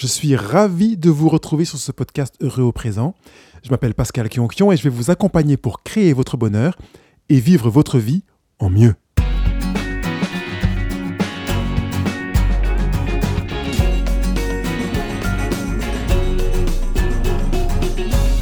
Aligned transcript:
Je 0.00 0.06
suis 0.06 0.34
ravi 0.34 0.96
de 0.96 1.10
vous 1.10 1.28
retrouver 1.28 1.66
sur 1.66 1.76
ce 1.76 1.92
podcast 1.92 2.34
Heureux 2.40 2.62
au 2.62 2.72
présent. 2.72 3.14
Je 3.62 3.68
m'appelle 3.68 3.92
Pascal 3.92 4.30
Kionkion 4.30 4.72
et 4.72 4.78
je 4.78 4.82
vais 4.82 4.88
vous 4.88 5.10
accompagner 5.10 5.58
pour 5.58 5.82
créer 5.82 6.14
votre 6.14 6.38
bonheur 6.38 6.78
et 7.28 7.38
vivre 7.38 7.68
votre 7.68 7.98
vie 7.98 8.22
en 8.60 8.70
mieux. 8.70 8.94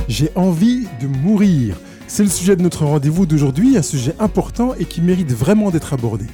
J'ai 0.06 0.30
envie 0.36 0.86
de 1.02 1.08
mourir. 1.08 1.76
C'est 2.06 2.22
le 2.22 2.30
sujet 2.30 2.54
de 2.54 2.62
notre 2.62 2.84
rendez-vous 2.84 3.26
d'aujourd'hui, 3.26 3.76
un 3.76 3.82
sujet 3.82 4.14
important 4.20 4.74
et 4.74 4.84
qui 4.84 5.00
mérite 5.00 5.32
vraiment 5.32 5.72
d'être 5.72 5.92
abordé. 5.92 6.26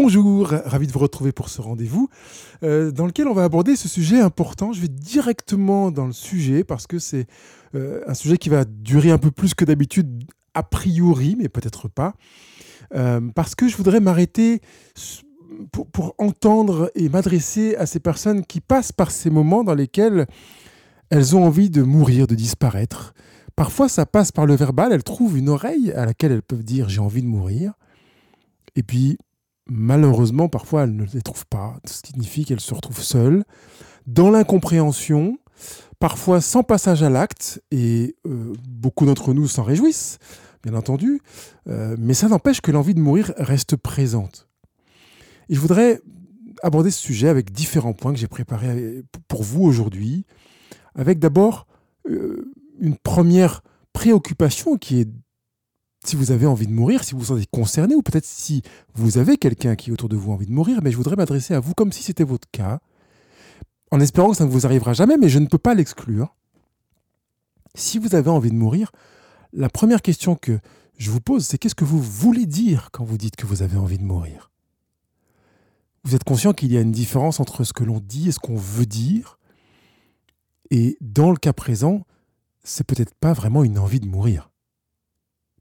Bonjour, 0.00 0.46
ravi 0.46 0.86
de 0.86 0.92
vous 0.92 1.00
retrouver 1.00 1.32
pour 1.32 1.48
ce 1.48 1.60
rendez-vous 1.60 2.08
euh, 2.62 2.92
dans 2.92 3.04
lequel 3.04 3.26
on 3.26 3.34
va 3.34 3.42
aborder 3.42 3.74
ce 3.74 3.88
sujet 3.88 4.20
important. 4.20 4.72
Je 4.72 4.80
vais 4.80 4.86
directement 4.86 5.90
dans 5.90 6.06
le 6.06 6.12
sujet 6.12 6.62
parce 6.62 6.86
que 6.86 7.00
c'est 7.00 7.26
euh, 7.74 8.00
un 8.06 8.14
sujet 8.14 8.38
qui 8.38 8.48
va 8.48 8.64
durer 8.64 9.10
un 9.10 9.18
peu 9.18 9.32
plus 9.32 9.54
que 9.54 9.64
d'habitude 9.64 10.22
a 10.54 10.62
priori, 10.62 11.34
mais 11.36 11.48
peut-être 11.48 11.88
pas. 11.88 12.14
Euh, 12.94 13.20
parce 13.34 13.56
que 13.56 13.66
je 13.66 13.76
voudrais 13.76 13.98
m'arrêter 13.98 14.60
pour, 15.72 15.88
pour, 15.88 16.14
entendre 16.18 16.92
et 16.94 17.08
m'adresser 17.08 17.74
à 17.74 17.84
ces 17.84 17.98
personnes 17.98 18.46
qui 18.46 18.60
passent 18.60 18.92
par 18.92 19.10
ces 19.10 19.30
moments 19.30 19.64
dans 19.64 19.74
lesquels 19.74 20.28
elles 21.10 21.34
ont 21.34 21.44
envie 21.44 21.70
de 21.70 21.82
mourir, 21.82 22.28
de 22.28 22.36
disparaître. 22.36 23.14
Parfois, 23.56 23.88
ça 23.88 24.06
passe 24.06 24.30
par 24.30 24.46
le 24.46 24.54
verbal, 24.54 24.92
elles 24.92 25.02
trouvent 25.02 25.36
une 25.36 25.48
oreille 25.48 25.90
à 25.90 26.06
laquelle 26.06 26.30
elles 26.30 26.42
peuvent 26.42 26.62
dire 26.62 26.88
j'ai 26.88 27.00
envie 27.00 27.22
de 27.22 27.26
mourir. 27.26 27.72
Et 28.76 28.84
puis, 28.84 29.18
malheureusement, 29.68 30.48
parfois, 30.48 30.84
elles 30.84 30.96
ne 30.96 31.04
les 31.12 31.22
trouvent 31.22 31.46
pas, 31.46 31.76
ce 31.84 32.02
qui 32.02 32.12
signifie 32.12 32.44
qu'elles 32.44 32.60
se 32.60 32.74
retrouvent 32.74 33.02
seules, 33.02 33.44
dans 34.06 34.30
l'incompréhension, 34.30 35.38
parfois 35.98 36.40
sans 36.40 36.62
passage 36.62 37.02
à 37.02 37.10
l'acte, 37.10 37.62
et 37.70 38.16
euh, 38.26 38.52
beaucoup 38.68 39.06
d'entre 39.06 39.34
nous 39.34 39.48
s'en 39.48 39.62
réjouissent, 39.62 40.18
bien 40.62 40.74
entendu, 40.74 41.20
euh, 41.68 41.96
mais 41.98 42.14
ça 42.14 42.28
n'empêche 42.28 42.60
que 42.60 42.70
l'envie 42.70 42.94
de 42.94 43.00
mourir 43.00 43.32
reste 43.36 43.76
présente. 43.76 44.48
Et 45.48 45.54
je 45.54 45.60
voudrais 45.60 46.00
aborder 46.62 46.90
ce 46.90 47.00
sujet 47.00 47.28
avec 47.28 47.52
différents 47.52 47.92
points 47.92 48.12
que 48.12 48.18
j'ai 48.18 48.28
préparés 48.28 49.02
pour 49.28 49.42
vous 49.42 49.64
aujourd'hui, 49.64 50.24
avec 50.94 51.18
d'abord 51.18 51.66
euh, 52.08 52.52
une 52.80 52.96
première 52.96 53.62
préoccupation 53.92 54.76
qui 54.76 55.00
est 55.00 55.08
si 56.08 56.16
vous 56.16 56.30
avez 56.30 56.46
envie 56.46 56.66
de 56.66 56.72
mourir, 56.72 57.04
si 57.04 57.12
vous 57.12 57.18
vous 57.18 57.26
sentez 57.26 57.46
concerné, 57.50 57.94
ou 57.94 58.02
peut-être 58.02 58.24
si 58.24 58.62
vous 58.94 59.18
avez 59.18 59.36
quelqu'un 59.36 59.76
qui 59.76 59.90
est 59.90 59.92
autour 59.92 60.08
de 60.08 60.16
vous 60.16 60.32
envie 60.32 60.46
de 60.46 60.52
mourir, 60.52 60.80
mais 60.82 60.90
je 60.90 60.96
voudrais 60.96 61.16
m'adresser 61.16 61.52
à 61.52 61.60
vous 61.60 61.74
comme 61.74 61.92
si 61.92 62.02
c'était 62.02 62.24
votre 62.24 62.48
cas, 62.50 62.80
en 63.90 64.00
espérant 64.00 64.30
que 64.30 64.36
ça 64.36 64.44
ne 64.44 64.50
vous 64.50 64.64
arrivera 64.64 64.94
jamais, 64.94 65.18
mais 65.18 65.28
je 65.28 65.38
ne 65.38 65.46
peux 65.46 65.58
pas 65.58 65.74
l'exclure. 65.74 66.34
Si 67.74 67.98
vous 67.98 68.14
avez 68.14 68.30
envie 68.30 68.50
de 68.50 68.56
mourir, 68.56 68.90
la 69.52 69.68
première 69.68 70.00
question 70.00 70.34
que 70.34 70.58
je 70.96 71.10
vous 71.10 71.20
pose, 71.20 71.44
c'est 71.44 71.58
qu'est-ce 71.58 71.74
que 71.74 71.84
vous 71.84 72.00
voulez 72.00 72.46
dire 72.46 72.88
quand 72.90 73.04
vous 73.04 73.18
dites 73.18 73.36
que 73.36 73.46
vous 73.46 73.62
avez 73.62 73.76
envie 73.76 73.98
de 73.98 74.04
mourir? 74.04 74.50
Vous 76.04 76.14
êtes 76.14 76.24
conscient 76.24 76.54
qu'il 76.54 76.72
y 76.72 76.78
a 76.78 76.80
une 76.80 76.92
différence 76.92 77.38
entre 77.38 77.64
ce 77.64 77.74
que 77.74 77.84
l'on 77.84 78.00
dit 78.00 78.28
et 78.28 78.32
ce 78.32 78.38
qu'on 78.38 78.56
veut 78.56 78.86
dire? 78.86 79.38
Et 80.70 80.96
dans 81.02 81.30
le 81.30 81.36
cas 81.36 81.52
présent, 81.52 82.06
c'est 82.64 82.86
peut-être 82.86 83.14
pas 83.14 83.34
vraiment 83.34 83.62
une 83.62 83.78
envie 83.78 84.00
de 84.00 84.06
mourir. 84.06 84.50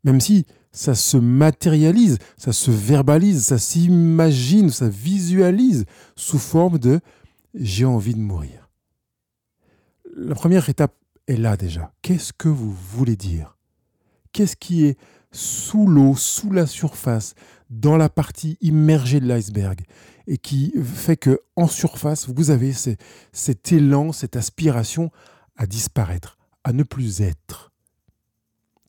Même 0.03 0.21
si 0.21 0.45
ça 0.71 0.95
se 0.95 1.17
matérialise, 1.17 2.17
ça 2.37 2.53
se 2.53 2.71
verbalise, 2.71 3.43
ça 3.43 3.57
s'imagine, 3.57 4.69
ça 4.69 4.89
visualise 4.89 5.85
sous 6.15 6.39
forme 6.39 6.77
de 6.77 6.99
j'ai 7.53 7.85
envie 7.85 8.13
de 8.13 8.19
mourir. 8.19 8.69
La 10.15 10.35
première 10.35 10.69
étape 10.69 10.95
est 11.27 11.37
là 11.37 11.57
déjà. 11.57 11.91
Qu'est-ce 12.01 12.33
que 12.33 12.49
vous 12.49 12.71
voulez 12.71 13.15
dire? 13.15 13.57
Qu'est-ce 14.33 14.55
qui 14.55 14.85
est 14.85 14.97
sous 15.31 15.87
l'eau, 15.87 16.15
sous 16.15 16.51
la 16.51 16.67
surface, 16.67 17.33
dans 17.69 17.97
la 17.97 18.09
partie 18.09 18.57
immergée 18.61 19.19
de 19.19 19.27
l'iceberg 19.27 19.81
et 20.27 20.37
qui 20.37 20.73
fait 20.83 21.17
que 21.17 21.41
en 21.55 21.67
surface, 21.67 22.29
vous 22.29 22.49
avez 22.49 22.73
cet 23.31 23.71
élan, 23.71 24.11
cette 24.11 24.35
aspiration 24.35 25.11
à 25.55 25.65
disparaître, 25.65 26.37
à 26.63 26.73
ne 26.73 26.83
plus 26.83 27.21
être? 27.21 27.71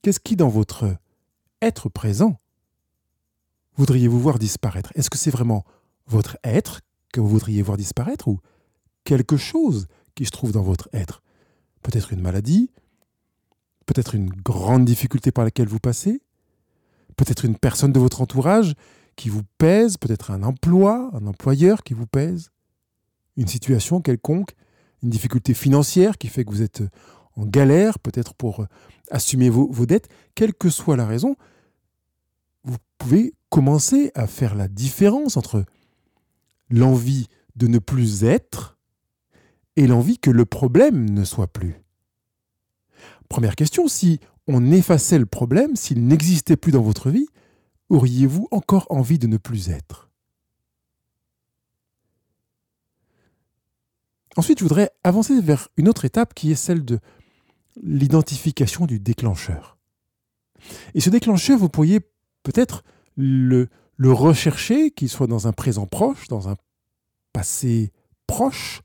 Qu'est-ce 0.02 0.20
qui 0.20 0.36
dans 0.36 0.48
votre 0.48 0.96
être 1.60 1.88
présent, 1.88 2.40
voudriez-vous 3.76 4.20
voir 4.20 4.38
disparaître? 4.38 4.92
Est-ce 4.94 5.10
que 5.10 5.18
c'est 5.18 5.30
vraiment 5.30 5.64
votre 6.06 6.36
être 6.44 6.80
que 7.12 7.20
vous 7.20 7.28
voudriez 7.28 7.62
voir 7.62 7.76
disparaître 7.76 8.28
ou 8.28 8.38
quelque 9.04 9.36
chose 9.36 9.88
qui 10.14 10.24
se 10.24 10.30
trouve 10.30 10.52
dans 10.52 10.62
votre 10.62 10.88
être? 10.92 11.22
Peut-être 11.82 12.12
une 12.12 12.20
maladie 12.20 12.70
Peut-être 13.86 14.14
une 14.14 14.28
grande 14.28 14.84
difficulté 14.84 15.32
par 15.32 15.44
laquelle 15.44 15.68
vous 15.68 15.78
passez 15.78 16.20
Peut-être 17.16 17.44
une 17.44 17.56
personne 17.56 17.92
de 17.92 17.98
votre 17.98 18.20
entourage 18.20 18.74
qui 19.16 19.30
vous 19.30 19.42
pèse 19.56 19.96
Peut-être 19.96 20.30
un 20.30 20.42
emploi, 20.42 21.10
un 21.14 21.26
employeur 21.26 21.82
qui 21.82 21.94
vous 21.94 22.06
pèse 22.06 22.50
Une 23.36 23.46
situation 23.46 24.00
quelconque 24.00 24.54
Une 25.02 25.10
difficulté 25.10 25.54
financière 25.54 26.18
qui 26.18 26.28
fait 26.28 26.44
que 26.44 26.50
vous 26.50 26.62
êtes 26.62 26.82
en 27.38 27.46
galère, 27.46 28.00
peut-être 28.00 28.34
pour 28.34 28.66
assumer 29.10 29.50
vos, 29.50 29.70
vos, 29.70 29.86
dettes, 29.86 30.08
quelle 30.34 30.54
que 30.54 30.70
soit 30.70 30.96
la 30.96 31.06
raison, 31.06 31.36
vous 32.64 32.78
pouvez 32.98 33.34
commencer 33.48 34.10
à 34.14 34.26
faire 34.26 34.54
la 34.54 34.68
différence 34.68 35.36
entre 35.36 35.64
l'envie 36.70 37.28
de 37.56 37.66
ne 37.66 37.78
plus 37.78 38.24
être 38.24 38.78
et 39.76 39.86
l'envie 39.86 40.18
que 40.18 40.30
le 40.30 40.44
problème 40.44 41.08
ne 41.10 41.24
soit 41.24 41.46
plus. 41.46 41.76
Première 43.28 43.56
question, 43.56 43.88
si 43.88 44.20
on 44.46 44.70
effaçait 44.70 45.18
le 45.18 45.26
problème, 45.26 45.76
s'il 45.76 46.06
n'existait 46.06 46.56
plus 46.56 46.72
dans 46.72 46.82
votre 46.82 47.10
vie, 47.10 47.28
auriez-vous 47.88 48.48
encore 48.50 48.86
envie 48.90 49.18
de 49.18 49.26
ne 49.26 49.36
plus 49.36 49.70
être? 49.70 50.10
Ensuite, 54.36 54.58
je 54.58 54.64
voudrais 54.64 54.90
avancer 55.04 55.40
vers 55.40 55.68
une 55.76 55.88
autre 55.88 56.04
étape 56.04 56.32
qui 56.32 56.52
est 56.52 56.56
celle 56.56 56.84
de 56.84 57.00
l'identification 57.82 58.86
du 58.86 59.00
déclencheur. 59.00 59.78
Et 60.94 61.00
ce 61.00 61.10
déclencheur, 61.10 61.58
vous 61.58 61.68
pourriez 61.68 62.00
peut-être 62.42 62.82
le, 63.16 63.68
le 63.96 64.12
rechercher, 64.12 64.90
qu'il 64.90 65.08
soit 65.08 65.26
dans 65.26 65.46
un 65.46 65.52
présent 65.52 65.86
proche, 65.86 66.28
dans 66.28 66.48
un 66.48 66.56
passé 67.32 67.92
proche, 68.26 68.82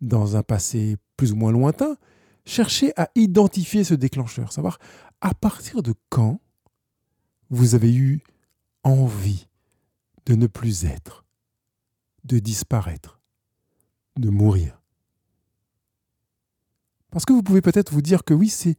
dans 0.00 0.36
un 0.36 0.42
passé 0.42 0.96
plus 1.16 1.32
ou 1.32 1.36
moins 1.36 1.52
lointain, 1.52 1.96
chercher 2.44 2.92
à 2.96 3.10
identifier 3.14 3.84
ce 3.84 3.94
déclencheur, 3.94 4.52
savoir 4.52 4.78
à 5.20 5.34
partir 5.34 5.82
de 5.82 5.94
quand 6.08 6.40
vous 7.50 7.74
avez 7.74 7.94
eu 7.94 8.22
envie 8.82 9.48
de 10.26 10.34
ne 10.34 10.46
plus 10.46 10.84
être, 10.84 11.24
de 12.24 12.38
disparaître, 12.38 13.20
de 14.16 14.30
mourir. 14.30 14.80
Parce 17.14 17.24
que 17.26 17.32
vous 17.32 17.44
pouvez 17.44 17.60
peut-être 17.60 17.92
vous 17.92 18.02
dire 18.02 18.24
que 18.24 18.34
oui, 18.34 18.48
c'est, 18.48 18.76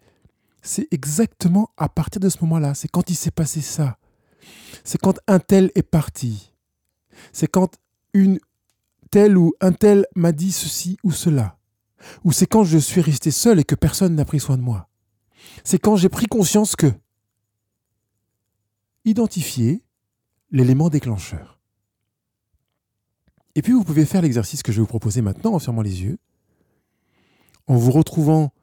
c'est 0.62 0.90
exactement 0.92 1.70
à 1.78 1.88
partir 1.88 2.20
de 2.20 2.28
ce 2.28 2.40
moment-là, 2.42 2.74
c'est 2.74 2.90
quand 2.90 3.10
il 3.10 3.16
s'est 3.16 3.32
passé 3.32 3.62
ça, 3.62 3.98
c'est 4.84 5.00
quand 5.00 5.18
un 5.26 5.40
tel 5.40 5.72
est 5.74 5.90
parti, 5.90 6.52
c'est 7.32 7.48
quand 7.48 7.78
une 8.14 8.42
telle 9.10 9.38
ou 9.38 9.54
un 9.62 9.72
tel 9.72 10.06
m'a 10.18 10.34
dit 10.34 10.52
ceci 10.52 10.98
ou 11.02 11.14
cela, 11.14 11.58
ou 12.26 12.34
c'est 12.34 12.46
quand 12.46 12.66
je 12.66 12.78
suis 12.78 13.00
resté 13.00 13.32
seul 13.32 13.58
et 13.58 13.64
que 13.64 13.74
personne 13.74 14.16
n'a 14.16 14.26
pris 14.26 14.42
soin 14.42 14.58
de 14.58 14.64
moi. 14.64 14.90
C'est 15.64 15.80
quand 15.80 15.96
j'ai 15.96 16.10
pris 16.10 16.26
conscience 16.26 16.76
que 16.76 16.92
identifier 19.06 19.82
l'élément 20.52 20.90
déclencheur. 20.90 21.62
Et 23.56 23.62
puis 23.62 23.72
vous 23.72 23.86
pouvez 23.86 24.04
faire 24.04 24.24
l'exercice 24.24 24.62
que 24.62 24.74
je 24.74 24.80
vais 24.80 24.82
vous 24.82 24.88
proposer 24.88 25.22
maintenant 25.22 25.54
en 25.54 25.60
fermant 25.60 25.82
les 25.82 26.04
yeux 26.04 26.18
en 27.68 27.76
vous 27.76 27.92
retrouvant 27.92 28.54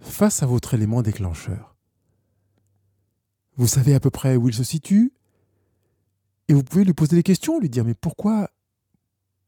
face 0.00 0.42
à 0.42 0.46
votre 0.46 0.74
élément 0.74 1.02
déclencheur. 1.02 1.76
Vous 3.56 3.66
savez 3.66 3.94
à 3.94 4.00
peu 4.00 4.10
près 4.10 4.36
où 4.36 4.48
il 4.48 4.54
se 4.54 4.64
situe 4.64 5.12
et 6.48 6.54
vous 6.54 6.62
pouvez 6.62 6.84
lui 6.84 6.94
poser 6.94 7.16
des 7.16 7.22
questions, 7.22 7.58
lui 7.58 7.68
dire 7.68 7.84
mais 7.84 7.94
pourquoi 7.94 8.50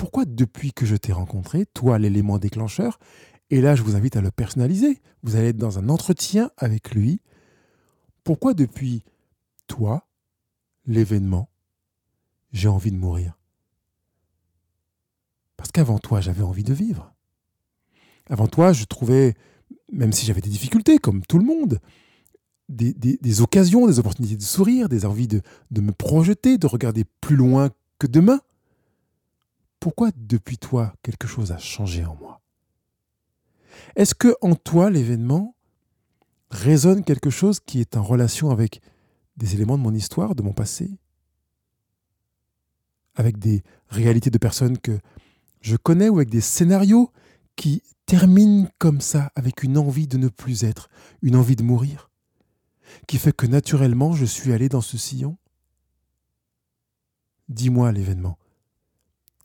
pourquoi 0.01 0.25
depuis 0.25 0.73
que 0.73 0.87
je 0.87 0.97
t'ai 0.97 1.13
rencontré, 1.13 1.67
toi 1.67 1.99
l'élément 1.99 2.39
déclencheur, 2.39 2.99
et 3.51 3.61
là 3.61 3.75
je 3.75 3.83
vous 3.83 3.97
invite 3.97 4.17
à 4.17 4.23
le 4.23 4.31
personnaliser, 4.31 5.03
vous 5.23 5.37
allez 5.37 5.49
être 5.49 5.59
dans 5.59 5.79
un 5.79 5.91
entretien 5.91 6.51
avec 6.57 6.93
lui, 6.93 7.21
pourquoi 8.25 8.55
depuis 8.55 9.05
toi, 9.67 10.09
l'événement, 10.87 11.51
j'ai 12.53 12.69
envie 12.69 12.93
de 12.93 12.97
mourir? 12.97 13.39
Parce 15.59 15.71
qu'avant 15.71 15.99
toi 15.99 16.23
j'avais 16.23 16.43
envie 16.43 16.65
de 16.65 16.73
vivre. 16.73 17.13
Avant 18.31 18.47
toi, 18.47 18.73
je 18.73 18.85
trouvais, 18.85 19.35
même 19.93 20.13
si 20.13 20.25
j'avais 20.25 20.41
des 20.41 20.49
difficultés, 20.49 20.99
comme 20.99 21.23
tout 21.27 21.39
le 21.39 21.45
monde, 21.45 21.81
des, 22.69 23.41
occasions, 23.41 23.89
des 23.89 23.99
opportunités 23.99 24.37
de 24.37 24.43
sourire, 24.43 24.89
des 24.89 25.05
envies 25.05 25.27
de, 25.27 25.43
de 25.73 25.81
me 25.81 25.91
projeter, 25.91 26.57
de 26.57 26.69
regarder 26.69 27.05
plus 27.21 27.35
loin 27.35 27.71
que 27.99 28.07
demain. 28.07 28.41
pourquoi 29.81 30.11
depuis 30.17 30.59
toi 30.59 30.95
quelque 31.03 31.27
chose 31.27 31.51
a 31.53 31.59
changé 31.59 32.05
en 32.05 32.15
moi? 32.15 32.41
Est-ce 33.97 34.15
que 34.15 34.35
en 34.41 34.55
toi 34.55 34.91
l'événement 34.91 35.57
résonne 36.51 37.03
quelque 37.03 37.31
chose 37.31 37.61
qui 37.61 37.81
est 37.81 37.97
en 37.97 38.03
relation 38.03 38.51
avec 38.51 38.81
des 39.37 39.55
éléments 39.55 39.77
de 39.77 39.83
mon 39.83 39.95
histoire, 39.95 40.35
de 40.35 40.43
mon 40.43 40.53
passé, 40.53 40.91
avec 43.17 43.39
des 43.39 43.63
réalités 43.89 44.31
de 44.31 44.39
personnes 44.39 44.79
que 44.79 44.99
je 45.61 45.77
connais 45.77 46.09
ou 46.09 46.17
avec 46.17 46.31
des 46.31 46.41
scénarios 46.41 47.11
qui 47.57 47.83
terminent 48.07 48.69
comme 48.79 49.01
ça 49.01 49.31
avec 49.35 49.63
une 49.63 49.79
envie 49.79 50.07
de 50.07 50.19
ne 50.19 50.29
plus 50.29 50.65
être, 50.65 50.89
une 51.23 51.37
envie 51.37 51.57
de 51.57 51.63
mourir, 51.63 52.11
qui 53.07 53.19
fait 53.19 53.35
que 53.35 53.47
naturellement 53.47 54.13
je 54.13 54.25
suis 54.25 54.53
allé 54.53 54.69
dans 54.69 54.81
ce 54.81 54.99
sillon? 54.99 55.37
Dis-moi 57.49 57.93
l'événement. 57.93 58.39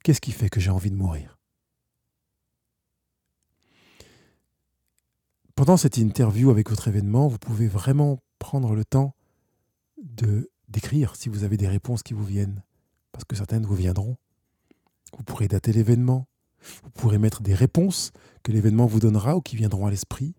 Qu'est-ce 0.03 0.21
qui 0.21 0.31
fait 0.31 0.49
que 0.49 0.59
j'ai 0.59 0.71
envie 0.71 0.91
de 0.91 0.95
mourir? 0.95 1.39
Pendant 5.55 5.77
cette 5.77 5.97
interview 5.97 6.49
avec 6.49 6.69
votre 6.69 6.87
événement, 6.87 7.27
vous 7.27 7.39
pouvez 7.39 7.67
vraiment 7.67 8.19
prendre 8.39 8.75
le 8.75 8.83
temps 8.83 9.15
de 10.03 10.51
d'écrire 10.67 11.15
si 11.15 11.29
vous 11.29 11.43
avez 11.43 11.57
des 11.57 11.67
réponses 11.67 12.03
qui 12.03 12.13
vous 12.13 12.25
viennent, 12.25 12.63
parce 13.11 13.23
que 13.25 13.35
certaines 13.35 13.65
vous 13.65 13.75
viendront. 13.75 14.17
Vous 15.17 15.23
pourrez 15.23 15.47
dater 15.47 15.71
l'événement, 15.71 16.27
vous 16.83 16.89
pourrez 16.91 17.17
mettre 17.17 17.41
des 17.41 17.53
réponses 17.53 18.11
que 18.43 18.51
l'événement 18.51 18.85
vous 18.85 18.99
donnera 18.99 19.35
ou 19.35 19.41
qui 19.41 19.55
viendront 19.55 19.85
à 19.85 19.91
l'esprit. 19.91 20.33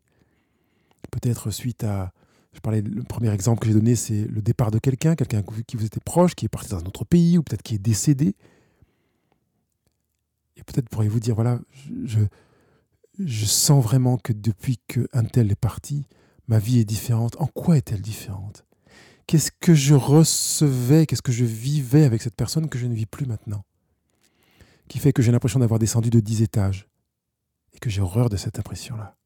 Peut-être 1.11 1.51
suite 1.51 1.85
à, 1.85 2.13
je 2.53 2.61
parlais, 2.61 2.83
le 2.83 3.03
premier 3.03 3.31
exemple 3.31 3.61
que 3.61 3.69
j'ai 3.69 3.75
donné, 3.75 3.97
c'est 3.97 4.25
le 4.25 4.43
départ 4.43 4.71
de 4.71 4.79
quelqu'un, 4.79 5.15
quelqu'un 5.15 5.43
qui 5.67 5.77
vous 5.77 5.87
était 5.87 6.01
proche, 6.01 6.35
qui 6.35 6.47
est 6.47 6.49
parti 6.49 6.71
dans 6.71 6.79
un 6.79 6.87
autre 6.87 7.05
pays 7.05 7.39
ou 7.39 7.43
peut-être 7.43 7.63
qui 7.63 7.75
est 7.75 7.79
décédé. 7.79 8.35
Et 10.57 10.63
peut-être 10.63 10.89
pourriez-vous 10.89 11.21
dire, 11.21 11.35
voilà, 11.35 11.61
je, 12.05 12.21
je 13.19 13.45
sens 13.45 13.83
vraiment 13.83 14.17
que 14.17 14.33
depuis 14.33 14.79
qu'un 14.89 15.25
tel 15.25 15.51
est 15.51 15.61
parti, 15.61 16.07
ma 16.49 16.59
vie 16.59 16.79
est 16.79 16.85
différente. 16.85 17.37
En 17.41 17.47
quoi 17.47 17.77
est-elle 17.77 18.01
différente? 18.03 18.65
Qu'est-ce 19.27 19.51
que 19.51 19.75
je 19.75 19.95
recevais, 19.95 21.07
qu'est-ce 21.07 21.23
que 21.23 21.33
je 21.33 21.45
vivais 21.45 22.05
avec 22.05 22.23
cette 22.23 22.37
personne 22.37 22.69
que 22.69 22.79
je 22.79 22.87
ne 22.87 22.95
vis 22.95 23.07
plus 23.07 23.27
maintenant? 23.27 23.65
Qui 24.89 24.99
fait 24.99 25.13
que 25.13 25.23
j'ai 25.23 25.33
l'impression 25.33 25.61
d'avoir 25.61 25.79
descendu 25.79 26.11
de 26.11 26.21
dix 26.21 26.43
étages 26.43 26.89
et 27.73 27.79
que 27.79 27.91
j'ai 27.91 28.01
horreur 28.01 28.29
de 28.29 28.37
cette 28.37 28.59
impression-là. 28.59 29.17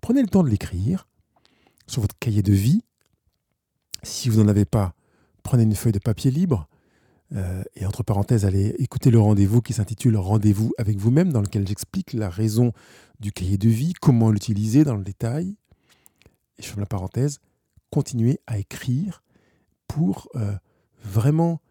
Prenez 0.00 0.22
le 0.22 0.28
temps 0.28 0.42
de 0.42 0.48
l'écrire 0.48 1.08
sur 1.86 2.02
votre 2.02 2.18
cahier 2.18 2.42
de 2.42 2.52
vie. 2.52 2.82
Si 4.02 4.28
vous 4.28 4.42
n'en 4.42 4.48
avez 4.48 4.64
pas, 4.64 4.94
prenez 5.42 5.62
une 5.62 5.74
feuille 5.74 5.92
de 5.92 5.98
papier 5.98 6.30
libre, 6.30 6.68
euh, 7.34 7.62
et 7.76 7.86
entre 7.86 8.02
parenthèses, 8.02 8.44
allez 8.44 8.74
écouter 8.78 9.10
le 9.10 9.18
rendez-vous 9.18 9.62
qui 9.62 9.72
s'intitule 9.72 10.16
Rendez-vous 10.16 10.72
avec 10.76 10.98
vous-même, 10.98 11.32
dans 11.32 11.40
lequel 11.40 11.66
j'explique 11.66 12.12
la 12.12 12.28
raison 12.28 12.72
du 13.20 13.32
cahier 13.32 13.56
de 13.56 13.68
vie, 13.68 13.94
comment 13.94 14.30
l'utiliser 14.30 14.84
dans 14.84 14.96
le 14.96 15.04
détail. 15.04 15.56
Et 16.58 16.62
je 16.62 16.66
ferme 16.66 16.80
la 16.80 16.86
parenthèse, 16.86 17.38
continuez 17.90 18.40
à 18.46 18.58
écrire 18.58 19.22
pour 19.86 20.28
euh, 20.36 20.54
vraiment 21.02 21.61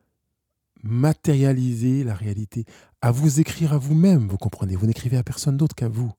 matérialiser 0.83 2.03
la 2.03 2.13
réalité, 2.13 2.65
à 3.01 3.11
vous 3.11 3.39
écrire 3.39 3.73
à 3.73 3.77
vous-même, 3.77 4.27
vous 4.27 4.37
comprenez, 4.37 4.75
vous 4.75 4.87
n'écrivez 4.87 5.17
à 5.17 5.23
personne 5.23 5.57
d'autre 5.57 5.75
qu'à 5.75 5.89
vous. 5.89 6.11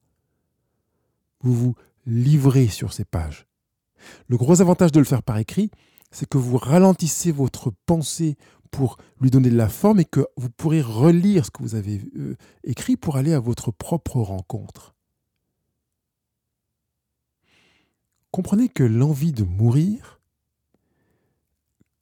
Vous 1.40 1.54
vous 1.54 1.74
livrez 2.06 2.68
sur 2.68 2.92
ces 2.92 3.04
pages. 3.04 3.46
Le 4.28 4.36
gros 4.36 4.60
avantage 4.60 4.92
de 4.92 4.98
le 4.98 5.04
faire 5.04 5.22
par 5.22 5.38
écrit, 5.38 5.70
c'est 6.10 6.28
que 6.28 6.38
vous 6.38 6.56
ralentissez 6.56 7.32
votre 7.32 7.72
pensée 7.86 8.36
pour 8.70 8.96
lui 9.20 9.30
donner 9.30 9.50
de 9.50 9.56
la 9.56 9.68
forme 9.68 10.00
et 10.00 10.04
que 10.04 10.26
vous 10.36 10.50
pourrez 10.50 10.80
relire 10.80 11.44
ce 11.44 11.50
que 11.50 11.62
vous 11.62 11.74
avez 11.74 12.00
euh, 12.16 12.36
écrit 12.64 12.96
pour 12.96 13.16
aller 13.16 13.34
à 13.34 13.40
votre 13.40 13.70
propre 13.70 14.16
rencontre. 14.16 14.94
Comprenez 18.30 18.70
que 18.70 18.82
l'envie 18.82 19.32
de 19.32 19.44
mourir 19.44 20.20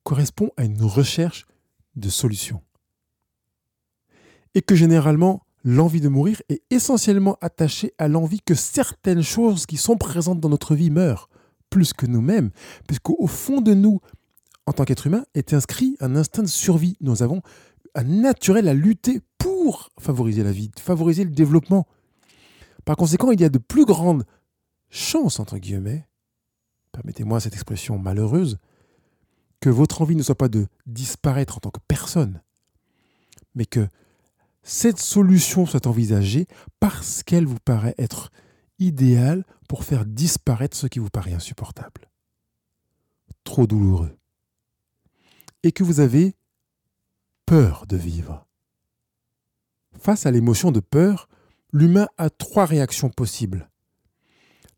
correspond 0.05 0.51
à 0.57 0.65
une 0.65 0.83
recherche 0.83 1.47
de 1.97 2.09
solutions. 2.09 2.63
Et 4.55 4.63
que 4.63 4.75
généralement, 4.75 5.47
l'envie 5.65 6.01
de 6.01 6.09
mourir 6.09 6.43
est 6.49 6.63
essentiellement 6.71 7.37
attachée 7.41 7.93
à 7.99 8.09
l'envie 8.09 8.41
que 8.41 8.55
certaines 8.55 9.23
choses 9.23 9.67
qui 9.67 9.77
sont 9.77 9.97
présentes 9.97 10.41
dans 10.41 10.49
notre 10.49 10.75
vie 10.75 10.91
meurent, 10.91 11.29
plus 11.69 11.93
que 11.93 12.07
nous-mêmes, 12.07 12.51
puisqu'au 12.89 13.27
fond 13.27 13.61
de 13.61 13.75
nous, 13.75 14.01
en 14.67 14.73
tant 14.73 14.85
qu'être 14.85 15.07
humain, 15.07 15.25
est 15.35 15.53
inscrit 15.53 15.97
un 16.01 16.17
instinct 16.17 16.43
de 16.43 16.49
survie. 16.49 16.97
Nous 17.01 17.23
avons 17.23 17.43
un 17.95 18.05
naturel 18.05 18.69
à 18.69 18.75
lutter 18.75 19.21
pour 19.39 19.91
favoriser 19.99 20.43
la 20.43 20.53
vie, 20.53 20.71
favoriser 20.79 21.25
le 21.25 21.31
développement. 21.31 21.87
Par 22.85 22.97
conséquent, 22.97 23.31
il 23.31 23.41
y 23.41 23.45
a 23.45 23.49
de 23.49 23.59
plus 23.59 23.85
grandes 23.85 24.25
chances, 24.91 25.39
entre 25.39 25.59
guillemets, 25.59 26.09
permettez-moi 26.93 27.41
cette 27.41 27.55
expression 27.55 27.99
malheureuse, 27.99 28.59
que 29.61 29.69
votre 29.69 30.03
envie 30.03 30.17
ne 30.17 30.23
soit 30.23 30.35
pas 30.35 30.49
de 30.49 30.67
disparaître 30.87 31.59
en 31.59 31.61
tant 31.61 31.71
que 31.71 31.81
personne, 31.87 32.43
mais 33.55 33.67
que 33.67 33.89
cette 34.63 34.99
solution 34.99 35.67
soit 35.67 35.87
envisagée 35.87 36.47
parce 36.81 37.23
qu'elle 37.23 37.47
vous 37.47 37.61
paraît 37.65 37.95
être 37.99 38.31
idéale 38.79 39.45
pour 39.69 39.85
faire 39.85 40.05
disparaître 40.05 40.77
ce 40.77 40.87
qui 40.87 40.99
vous 40.99 41.11
paraît 41.11 41.35
insupportable. 41.35 42.11
Trop 43.45 43.67
douloureux 43.67 44.17
et 45.63 45.73
que 45.73 45.85
vous 45.85 46.01
avez 46.01 46.35
peur 47.47 47.87
de 47.87 47.97
vivre. 47.97 48.47
Face 49.99 50.27
à 50.27 50.31
l'émotion 50.31 50.73
de 50.73 50.81
peur, 50.81 51.29
l'humain 51.73 52.09
a 52.17 52.31
trois 52.31 52.65
réactions 52.65 53.11
possibles. 53.11 53.71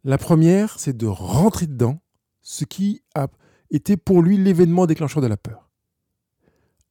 La 0.04 0.18
première, 0.18 0.80
c'est 0.80 0.96
de 0.96 1.06
rentrer 1.06 1.66
dedans, 1.66 2.00
ce 2.40 2.64
qui 2.64 3.02
a 3.14 3.28
été 3.72 3.96
pour 3.96 4.22
lui 4.22 4.36
l'événement 4.36 4.86
déclencheur 4.86 5.22
de 5.22 5.26
la 5.26 5.36
peur. 5.36 5.68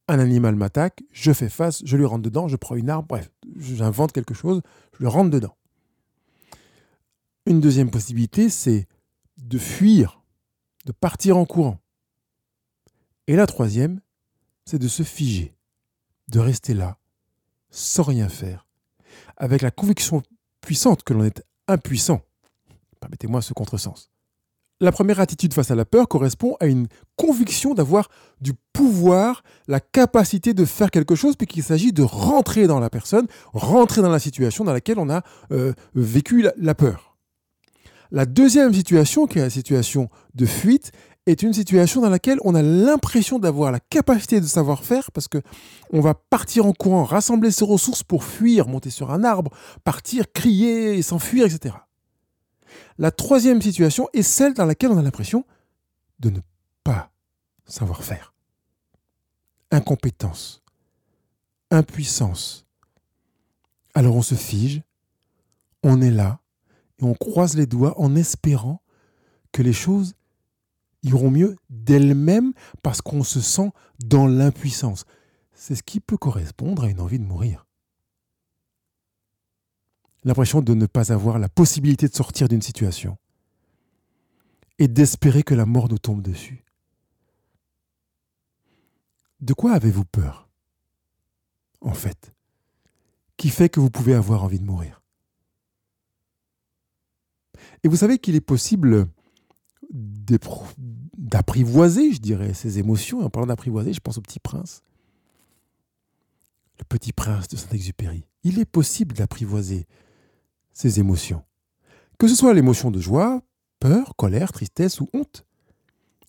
Un 0.08 0.18
animal 0.18 0.56
m'attaque, 0.56 1.02
je 1.12 1.32
fais 1.32 1.48
face, 1.48 1.80
je 1.84 1.96
lui 1.96 2.04
rentre 2.04 2.22
dedans, 2.22 2.48
je 2.48 2.56
prends 2.56 2.74
une 2.74 2.90
arme, 2.90 3.06
bref, 3.08 3.30
j'invente 3.56 4.12
quelque 4.12 4.34
chose, 4.34 4.60
je 4.98 5.02
le 5.02 5.08
rentre 5.08 5.30
dedans. 5.30 5.56
Une 7.46 7.60
deuxième 7.60 7.90
possibilité, 7.90 8.50
c'est 8.50 8.88
de 9.38 9.58
fuir, 9.58 10.22
de 10.84 10.92
partir 10.92 11.36
en 11.36 11.44
courant. 11.44 11.78
Et 13.28 13.36
la 13.36 13.46
troisième, 13.46 14.00
c'est 14.64 14.78
de 14.78 14.88
se 14.88 15.04
figer, 15.04 15.56
de 16.28 16.40
rester 16.40 16.74
là, 16.74 16.98
sans 17.70 18.02
rien 18.02 18.28
faire, 18.28 18.66
avec 19.36 19.62
la 19.62 19.70
conviction 19.70 20.22
puissante 20.60 21.04
que 21.04 21.14
l'on 21.14 21.24
est 21.24 21.44
impuissant. 21.68 22.22
Permettez-moi 23.00 23.40
ce 23.40 23.54
contresens. 23.54 24.11
La 24.82 24.90
première 24.90 25.20
attitude 25.20 25.54
face 25.54 25.70
à 25.70 25.76
la 25.76 25.84
peur 25.84 26.08
correspond 26.08 26.56
à 26.58 26.66
une 26.66 26.88
conviction 27.14 27.72
d'avoir 27.72 28.08
du 28.40 28.50
pouvoir, 28.72 29.44
la 29.68 29.78
capacité 29.78 30.54
de 30.54 30.64
faire 30.64 30.90
quelque 30.90 31.14
chose, 31.14 31.36
puis 31.36 31.46
qu'il 31.46 31.62
s'agit 31.62 31.92
de 31.92 32.02
rentrer 32.02 32.66
dans 32.66 32.80
la 32.80 32.90
personne, 32.90 33.28
rentrer 33.52 34.02
dans 34.02 34.10
la 34.10 34.18
situation 34.18 34.64
dans 34.64 34.72
laquelle 34.72 34.98
on 34.98 35.08
a 35.08 35.22
euh, 35.52 35.72
vécu 35.94 36.44
la 36.56 36.74
peur. 36.74 37.16
La 38.10 38.26
deuxième 38.26 38.74
situation, 38.74 39.28
qui 39.28 39.38
est 39.38 39.42
la 39.42 39.50
situation 39.50 40.08
de 40.34 40.46
fuite, 40.46 40.90
est 41.26 41.44
une 41.44 41.52
situation 41.52 42.00
dans 42.00 42.10
laquelle 42.10 42.38
on 42.42 42.56
a 42.56 42.62
l'impression 42.62 43.38
d'avoir 43.38 43.70
la 43.70 43.78
capacité 43.78 44.40
de 44.40 44.46
savoir 44.46 44.82
faire 44.82 45.12
parce 45.12 45.28
que 45.28 45.38
on 45.92 46.00
va 46.00 46.14
partir 46.14 46.66
en 46.66 46.72
courant, 46.72 47.04
rassembler 47.04 47.52
ses 47.52 47.64
ressources 47.64 48.02
pour 48.02 48.24
fuir, 48.24 48.66
monter 48.66 48.90
sur 48.90 49.12
un 49.12 49.22
arbre, 49.22 49.52
partir, 49.84 50.24
crier, 50.32 51.00
s'enfuir, 51.02 51.46
etc. 51.46 51.72
La 52.98 53.10
troisième 53.10 53.62
situation 53.62 54.08
est 54.12 54.22
celle 54.22 54.54
dans 54.54 54.66
laquelle 54.66 54.90
on 54.90 54.98
a 54.98 55.02
l'impression 55.02 55.44
de 56.20 56.30
ne 56.30 56.40
pas 56.84 57.12
savoir 57.66 58.04
faire. 58.04 58.34
Incompétence, 59.70 60.62
impuissance. 61.70 62.66
Alors 63.94 64.16
on 64.16 64.22
se 64.22 64.34
fige, 64.34 64.82
on 65.82 66.00
est 66.00 66.10
là 66.10 66.40
et 66.98 67.04
on 67.04 67.14
croise 67.14 67.56
les 67.56 67.66
doigts 67.66 67.98
en 68.00 68.14
espérant 68.14 68.82
que 69.52 69.62
les 69.62 69.72
choses 69.72 70.14
iront 71.02 71.30
mieux 71.30 71.56
d'elles-mêmes 71.70 72.52
parce 72.82 73.00
qu'on 73.00 73.24
se 73.24 73.40
sent 73.40 73.70
dans 74.04 74.26
l'impuissance. 74.26 75.04
C'est 75.54 75.74
ce 75.74 75.82
qui 75.82 76.00
peut 76.00 76.16
correspondre 76.16 76.84
à 76.84 76.88
une 76.88 77.00
envie 77.00 77.18
de 77.18 77.24
mourir. 77.24 77.66
L'impression 80.24 80.60
de 80.60 80.74
ne 80.74 80.86
pas 80.86 81.12
avoir 81.12 81.38
la 81.38 81.48
possibilité 81.48 82.08
de 82.08 82.14
sortir 82.14 82.48
d'une 82.48 82.62
situation 82.62 83.16
et 84.78 84.88
d'espérer 84.88 85.42
que 85.42 85.54
la 85.54 85.66
mort 85.66 85.88
nous 85.88 85.98
tombe 85.98 86.22
dessus. 86.22 86.64
De 89.40 89.54
quoi 89.54 89.72
avez-vous 89.72 90.04
peur 90.04 90.48
En 91.80 91.94
fait, 91.94 92.32
qui 93.36 93.50
fait 93.50 93.68
que 93.68 93.80
vous 93.80 93.90
pouvez 93.90 94.14
avoir 94.14 94.44
envie 94.44 94.60
de 94.60 94.64
mourir? 94.64 95.02
Et 97.82 97.88
vous 97.88 97.96
savez 97.96 98.18
qu'il 98.18 98.36
est 98.36 98.40
possible 98.40 99.08
d'apprivoiser, 99.90 102.12
je 102.12 102.20
dirais, 102.20 102.54
ses 102.54 102.78
émotions. 102.78 103.20
En 103.20 103.30
parlant 103.30 103.46
d'apprivoiser, 103.46 103.92
je 103.92 104.00
pense 104.00 104.18
au 104.18 104.22
petit 104.22 104.40
prince. 104.40 104.82
le 106.78 106.84
petit 106.84 107.12
prince 107.12 107.48
de 107.48 107.56
Saint-Exupéry. 107.56 108.24
Il 108.44 108.58
est 108.58 108.64
possible 108.64 109.14
d'apprivoiser 109.14 109.86
ses 110.72 111.00
émotions. 111.00 111.42
Que 112.18 112.28
ce 112.28 112.34
soit 112.34 112.54
l'émotion 112.54 112.90
de 112.90 113.00
joie, 113.00 113.42
peur, 113.80 114.14
colère, 114.16 114.52
tristesse 114.52 115.00
ou 115.00 115.08
honte. 115.12 115.44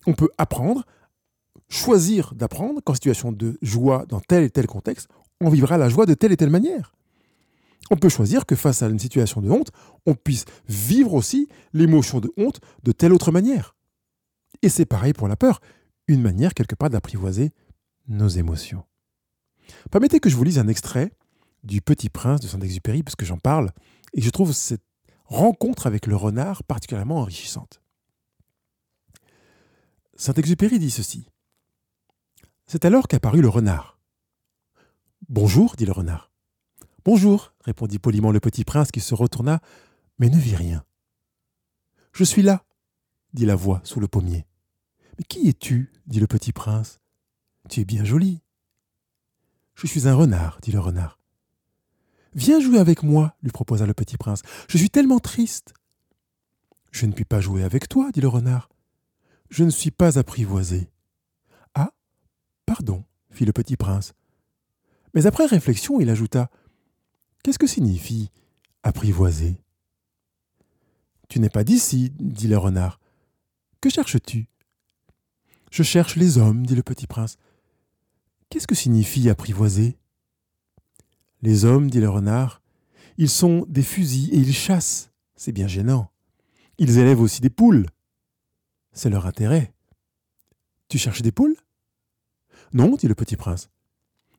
On 0.06 0.14
peut 0.14 0.30
apprendre, 0.38 0.84
choisir 1.68 2.34
d'apprendre 2.34 2.80
qu'en 2.82 2.94
situation 2.94 3.32
de 3.32 3.58
joie 3.62 4.06
dans 4.06 4.20
tel 4.20 4.44
et 4.44 4.50
tel 4.50 4.66
contexte, 4.66 5.08
on 5.40 5.50
vivra 5.50 5.78
la 5.78 5.88
joie 5.88 6.06
de 6.06 6.14
telle 6.14 6.32
et 6.32 6.36
telle 6.36 6.50
manière. 6.50 6.94
On 7.90 7.96
peut 7.96 8.08
choisir 8.08 8.46
que 8.46 8.56
face 8.56 8.82
à 8.82 8.88
une 8.88 8.98
situation 8.98 9.40
de 9.40 9.50
honte, 9.50 9.70
on 10.06 10.14
puisse 10.14 10.46
vivre 10.68 11.14
aussi 11.14 11.48
l'émotion 11.72 12.20
de 12.20 12.32
honte 12.36 12.60
de 12.82 12.92
telle 12.92 13.12
autre 13.12 13.30
manière. 13.30 13.76
Et 14.62 14.68
c'est 14.68 14.86
pareil 14.86 15.12
pour 15.12 15.28
la 15.28 15.36
peur, 15.36 15.60
une 16.08 16.22
manière 16.22 16.54
quelque 16.54 16.74
part 16.74 16.90
d'apprivoiser 16.90 17.52
nos 18.08 18.28
émotions. 18.28 18.84
Permettez 19.90 20.20
que 20.20 20.30
je 20.30 20.36
vous 20.36 20.44
lise 20.44 20.58
un 20.58 20.68
extrait 20.68 21.12
du 21.62 21.80
Petit 21.80 22.08
Prince 22.08 22.40
de 22.40 22.46
Saint-Exupéry, 22.46 23.02
parce 23.02 23.16
que 23.16 23.24
j'en 23.24 23.38
parle, 23.38 23.72
et 24.14 24.20
je 24.20 24.30
trouve 24.30 24.52
cette 24.52 24.84
rencontre 25.26 25.86
avec 25.86 26.06
le 26.06 26.16
renard 26.16 26.62
particulièrement 26.64 27.18
enrichissante. 27.18 27.82
Saint-Exupéry 30.16 30.78
dit 30.78 30.90
ceci. 30.90 31.28
C'est 32.66 32.84
alors 32.84 33.08
qu'apparut 33.08 33.42
le 33.42 33.48
renard. 33.48 33.98
Bonjour, 35.28 35.74
dit 35.76 35.86
le 35.86 35.92
renard. 35.92 36.30
Bonjour, 37.04 37.52
répondit 37.60 37.98
poliment 37.98 38.30
le 38.30 38.40
petit 38.40 38.64
prince 38.64 38.90
qui 38.90 39.00
se 39.00 39.14
retourna, 39.14 39.60
mais 40.18 40.30
ne 40.30 40.38
vit 40.38 40.56
rien. 40.56 40.84
Je 42.12 42.24
suis 42.24 42.42
là, 42.42 42.64
dit 43.32 43.44
la 43.44 43.56
voix 43.56 43.80
sous 43.84 44.00
le 44.00 44.08
pommier. 44.08 44.46
Mais 45.18 45.24
qui 45.24 45.48
es-tu 45.48 45.92
dit 46.06 46.20
le 46.20 46.26
petit 46.26 46.52
prince? 46.52 47.00
Tu 47.68 47.80
es 47.80 47.84
bien 47.84 48.04
joli. 48.04 48.40
Je 49.74 49.86
suis 49.86 50.06
un 50.06 50.14
renard, 50.14 50.60
dit 50.62 50.70
le 50.70 50.80
renard. 50.80 51.18
Viens 52.34 52.60
jouer 52.60 52.78
avec 52.78 53.02
moi, 53.02 53.36
lui 53.42 53.50
proposa 53.50 53.86
le 53.86 53.94
petit 53.94 54.16
prince. 54.16 54.42
Je 54.68 54.78
suis 54.78 54.90
tellement 54.90 55.20
triste. 55.20 55.74
Je 56.90 57.06
ne 57.06 57.12
puis 57.12 57.24
pas 57.24 57.40
jouer 57.40 57.62
avec 57.62 57.88
toi, 57.88 58.10
dit 58.12 58.20
le 58.20 58.28
renard. 58.28 58.68
Je 59.50 59.64
ne 59.64 59.70
suis 59.70 59.90
pas 59.90 60.18
apprivoisé. 60.18 60.90
Ah, 61.74 61.92
pardon, 62.66 63.04
fit 63.30 63.44
le 63.44 63.52
petit 63.52 63.76
prince. 63.76 64.14
Mais 65.14 65.26
après 65.26 65.46
réflexion, 65.46 66.00
il 66.00 66.10
ajouta 66.10 66.50
Qu'est-ce 67.42 67.58
que 67.58 67.66
signifie 67.66 68.30
apprivoiser 68.82 69.60
Tu 71.28 71.38
n'es 71.38 71.50
pas 71.50 71.62
d'ici, 71.62 72.12
dit 72.18 72.48
le 72.48 72.58
renard. 72.58 72.98
Que 73.80 73.90
cherches-tu? 73.90 74.48
Je 75.70 75.82
cherche 75.82 76.16
les 76.16 76.38
hommes, 76.38 76.64
dit 76.66 76.74
le 76.74 76.82
petit 76.82 77.06
prince. 77.06 77.36
Qu'est-ce 78.48 78.66
que 78.66 78.74
signifie 78.74 79.28
apprivoiser 79.28 79.98
Les 81.44 81.66
hommes, 81.66 81.90
dit 81.90 82.00
le 82.00 82.08
renard, 82.08 82.62
ils 83.18 83.28
sont 83.28 83.66
des 83.68 83.82
fusils 83.82 84.32
et 84.32 84.38
ils 84.38 84.54
chassent. 84.54 85.10
C'est 85.36 85.52
bien 85.52 85.68
gênant. 85.68 86.10
Ils 86.78 86.96
élèvent 86.96 87.20
aussi 87.20 87.42
des 87.42 87.50
poules. 87.50 87.84
C'est 88.92 89.10
leur 89.10 89.26
intérêt. 89.26 89.74
Tu 90.88 90.96
cherches 90.96 91.20
des 91.20 91.32
poules? 91.32 91.54
Non, 92.72 92.96
dit 92.96 93.08
le 93.08 93.14
petit 93.14 93.36
prince. 93.36 93.68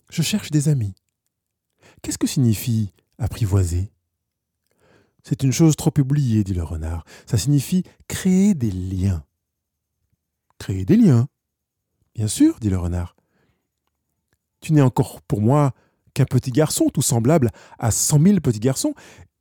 Je 0.10 0.24
cherche 0.24 0.50
des 0.50 0.68
amis. 0.68 0.96
Qu'est-ce 2.02 2.18
que 2.18 2.26
signifie 2.26 2.92
apprivoiser? 3.20 3.92
C'est 5.22 5.44
une 5.44 5.52
chose 5.52 5.76
trop 5.76 5.94
oubliée, 6.00 6.44
dit 6.44 6.56
le 6.56 6.64
renard. 6.64 7.06
Ça 7.28 7.38
signifie 7.38 7.84
créer 8.08 8.56
des 8.56 8.72
liens. 8.72 9.24
Créer 10.58 10.86
des 10.86 10.98
liens 10.98 11.28
Bien 12.16 12.28
sûr, 12.28 12.58
dit 12.60 12.72
le 12.72 12.80
renard. 12.80 13.16
Tu 14.60 14.74
n'es 14.74 14.82
encore 14.82 15.22
pour 15.22 15.42
moi 15.42 15.76
qu'un 16.16 16.26
petit 16.26 16.52
garçon, 16.52 16.90
tout 16.92 17.04
semblable 17.04 17.52
à 17.78 17.92
cent 17.92 18.18
mille 18.18 18.42
petits 18.42 18.60
garçons, 18.60 18.96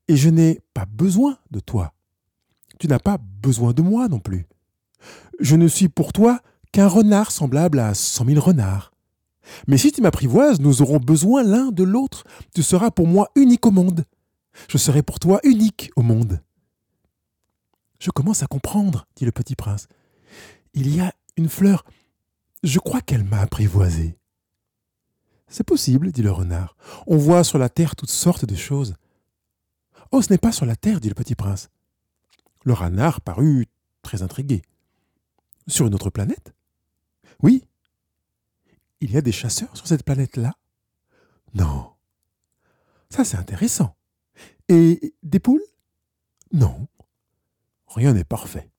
et 0.08 0.16
je 0.16 0.28
n'ai 0.28 0.60
pas 0.74 0.84
besoin 0.84 1.38
de 1.50 1.60
toi. 1.60 1.94
Tu 2.78 2.88
n'as 2.88 2.98
pas 2.98 3.18
besoin 3.18 3.72
de 3.72 3.80
moi 3.80 4.08
non 4.08 4.18
plus. 4.18 4.46
Je 5.40 5.56
ne 5.56 5.68
suis 5.68 5.88
pour 5.88 6.12
toi 6.12 6.40
qu'un 6.72 6.88
renard 6.88 7.30
semblable 7.30 7.78
à 7.78 7.94
cent 7.94 8.26
mille 8.26 8.38
renards. 8.38 8.90
Mais 9.68 9.78
si 9.78 9.92
tu 9.92 10.02
m'apprivoises, 10.02 10.60
nous 10.60 10.82
aurons 10.82 10.98
besoin 10.98 11.42
l'un 11.42 11.70
de 11.70 11.84
l'autre. 11.84 12.24
Tu 12.54 12.62
seras 12.62 12.90
pour 12.90 13.06
moi 13.06 13.30
unique 13.36 13.64
au 13.66 13.70
monde. 13.70 14.04
Je 14.68 14.78
serai 14.78 15.02
pour 15.02 15.18
toi 15.18 15.40
unique 15.44 15.90
au 15.96 16.02
monde. 16.02 16.40
Je 18.00 18.10
commence 18.10 18.42
à 18.42 18.46
comprendre, 18.46 19.06
dit 19.16 19.24
le 19.24 19.32
petit 19.32 19.54
prince. 19.54 19.86
Il 20.74 20.94
y 20.94 21.00
a 21.00 21.12
une 21.36 21.48
fleur. 21.48 21.84
Je 22.62 22.78
crois 22.78 23.00
qu'elle 23.00 23.24
m'a 23.24 23.40
apprivoisé. 23.40 24.16
C'est 25.54 25.62
possible, 25.62 26.10
dit 26.10 26.22
le 26.22 26.32
renard. 26.32 26.76
On 27.06 27.16
voit 27.16 27.44
sur 27.44 27.58
la 27.58 27.68
terre 27.68 27.94
toutes 27.94 28.10
sortes 28.10 28.44
de 28.44 28.56
choses. 28.56 28.96
Oh, 30.10 30.20
ce 30.20 30.32
n'est 30.32 30.38
pas 30.38 30.50
sur 30.50 30.66
la 30.66 30.74
terre, 30.74 30.98
dit 30.98 31.08
le 31.08 31.14
petit 31.14 31.36
prince. 31.36 31.70
Le 32.64 32.72
renard 32.72 33.20
parut 33.20 33.68
très 34.02 34.22
intrigué. 34.22 34.62
Sur 35.68 35.86
une 35.86 35.94
autre 35.94 36.10
planète? 36.10 36.52
Oui, 37.40 37.68
il 39.00 39.12
y 39.12 39.16
a 39.16 39.20
des 39.20 39.30
chasseurs 39.30 39.76
sur 39.76 39.86
cette 39.86 40.02
planète-là? 40.02 40.54
Non. 41.54 41.92
Ça, 43.08 43.24
c'est 43.24 43.36
intéressant. 43.36 43.94
Et 44.68 45.14
des 45.22 45.38
poules? 45.38 45.62
Non. 46.52 46.88
Rien 47.86 48.12
n'est 48.12 48.24
parfait, 48.24 48.72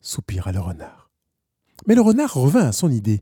soupira 0.00 0.52
le 0.52 0.60
renard. 0.60 1.10
Mais 1.86 1.94
le 1.94 2.00
renard 2.00 2.32
revint 2.32 2.66
à 2.66 2.72
son 2.72 2.90
idée. 2.90 3.20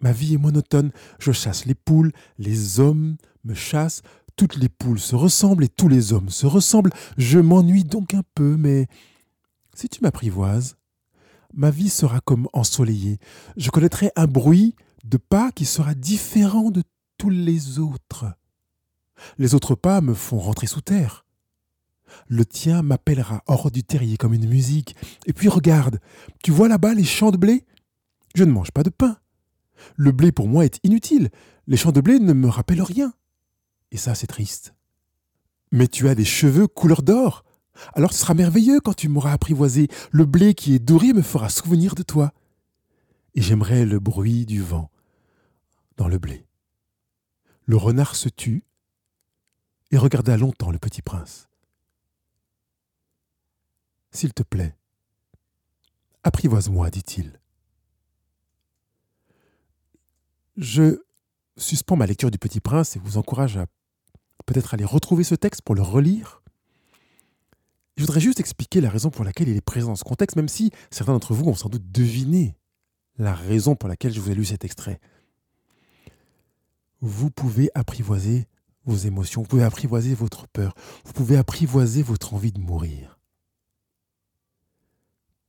Ma 0.00 0.12
vie 0.12 0.34
est 0.34 0.38
monotone, 0.38 0.90
je 1.18 1.32
chasse 1.32 1.66
les 1.66 1.74
poules, 1.74 2.12
les 2.38 2.80
hommes 2.80 3.16
me 3.44 3.54
chassent, 3.54 4.02
toutes 4.36 4.56
les 4.56 4.68
poules 4.68 4.98
se 4.98 5.14
ressemblent 5.14 5.64
et 5.64 5.68
tous 5.68 5.88
les 5.88 6.12
hommes 6.12 6.28
se 6.28 6.46
ressemblent, 6.46 6.92
je 7.16 7.38
m'ennuie 7.38 7.84
donc 7.84 8.14
un 8.14 8.22
peu, 8.34 8.56
mais 8.56 8.88
si 9.74 9.88
tu 9.88 10.00
m'apprivoises, 10.02 10.76
ma 11.52 11.70
vie 11.70 11.90
sera 11.90 12.20
comme 12.20 12.48
ensoleillée, 12.52 13.18
je 13.56 13.70
connaîtrai 13.70 14.10
un 14.16 14.26
bruit 14.26 14.74
de 15.04 15.16
pas 15.16 15.52
qui 15.52 15.64
sera 15.64 15.94
différent 15.94 16.70
de 16.70 16.82
tous 17.18 17.30
les 17.30 17.78
autres. 17.78 18.26
Les 19.38 19.54
autres 19.54 19.74
pas 19.74 20.00
me 20.00 20.14
font 20.14 20.38
rentrer 20.38 20.66
sous 20.66 20.80
terre. 20.80 21.24
Le 22.28 22.44
tien 22.44 22.82
m'appellera 22.82 23.42
hors 23.46 23.70
du 23.70 23.82
terrier 23.82 24.16
comme 24.16 24.34
une 24.34 24.48
musique. 24.48 24.94
Et 25.26 25.32
puis 25.32 25.48
regarde, 25.48 26.00
tu 26.42 26.50
vois 26.50 26.68
là-bas 26.68 26.94
les 26.94 27.04
champs 27.04 27.30
de 27.30 27.36
blé? 27.36 27.64
Je 28.34 28.44
ne 28.44 28.52
mange 28.52 28.72
pas 28.72 28.82
de 28.82 28.90
pain. 28.90 29.16
Le 29.96 30.12
blé 30.12 30.32
pour 30.32 30.48
moi 30.48 30.64
est 30.64 30.78
inutile. 30.82 31.30
Les 31.66 31.76
champs 31.76 31.92
de 31.92 32.00
blé 32.00 32.18
ne 32.18 32.32
me 32.32 32.48
rappellent 32.48 32.82
rien. 32.82 33.12
Et 33.90 33.96
ça, 33.96 34.14
c'est 34.14 34.26
triste. 34.26 34.74
Mais 35.72 35.88
tu 35.88 36.08
as 36.08 36.14
des 36.14 36.24
cheveux 36.24 36.66
couleur 36.66 37.02
d'or. 37.02 37.44
Alors 37.94 38.12
ce 38.12 38.20
sera 38.20 38.34
merveilleux 38.34 38.80
quand 38.80 38.94
tu 38.94 39.08
m'auras 39.08 39.32
apprivoisé. 39.32 39.88
Le 40.10 40.24
blé 40.24 40.54
qui 40.54 40.74
est 40.74 40.78
doré 40.78 41.12
me 41.12 41.22
fera 41.22 41.48
souvenir 41.48 41.94
de 41.94 42.02
toi. 42.02 42.32
Et 43.34 43.42
j'aimerais 43.42 43.84
le 43.84 43.98
bruit 43.98 44.46
du 44.46 44.62
vent 44.62 44.90
dans 45.96 46.08
le 46.08 46.18
blé. 46.18 46.46
Le 47.66 47.76
renard 47.76 48.14
se 48.14 48.28
tut 48.28 48.64
et 49.90 49.98
regarda 49.98 50.36
longtemps 50.36 50.70
le 50.70 50.78
petit 50.78 51.02
prince. 51.02 51.48
S'il 54.10 54.32
te 54.32 54.42
plaît, 54.42 54.76
apprivoise-moi, 56.22 56.90
dit-il. 56.90 57.40
Je 60.56 61.02
suspends 61.56 61.96
ma 61.96 62.06
lecture 62.06 62.30
du 62.30 62.38
Petit 62.38 62.60
Prince 62.60 62.96
et 62.96 62.98
vous 62.98 63.16
encourage 63.16 63.56
à 63.56 63.66
peut-être 64.46 64.74
aller 64.74 64.84
retrouver 64.84 65.24
ce 65.24 65.34
texte 65.34 65.62
pour 65.62 65.74
le 65.74 65.82
relire. 65.82 66.42
Je 67.96 68.02
voudrais 68.02 68.20
juste 68.20 68.40
expliquer 68.40 68.80
la 68.80 68.90
raison 68.90 69.10
pour 69.10 69.24
laquelle 69.24 69.48
il 69.48 69.56
est 69.56 69.60
présent 69.60 69.88
dans 69.88 69.96
ce 69.96 70.04
contexte, 70.04 70.36
même 70.36 70.48
si 70.48 70.70
certains 70.90 71.12
d'entre 71.12 71.34
vous 71.34 71.48
ont 71.48 71.54
sans 71.54 71.68
doute 71.68 71.90
deviné 71.92 72.56
la 73.18 73.34
raison 73.34 73.76
pour 73.76 73.88
laquelle 73.88 74.12
je 74.12 74.20
vous 74.20 74.30
ai 74.30 74.34
lu 74.34 74.44
cet 74.44 74.64
extrait 74.64 75.00
vous 77.04 77.30
pouvez 77.30 77.70
apprivoiser 77.74 78.46
vos 78.86 78.96
émotions, 78.96 79.42
vous 79.42 79.48
pouvez 79.48 79.62
apprivoiser 79.62 80.14
votre 80.14 80.48
peur, 80.48 80.74
vous 81.04 81.12
pouvez 81.12 81.36
apprivoiser 81.36 82.02
votre 82.02 82.32
envie 82.32 82.52
de 82.52 82.60
mourir. 82.60 83.18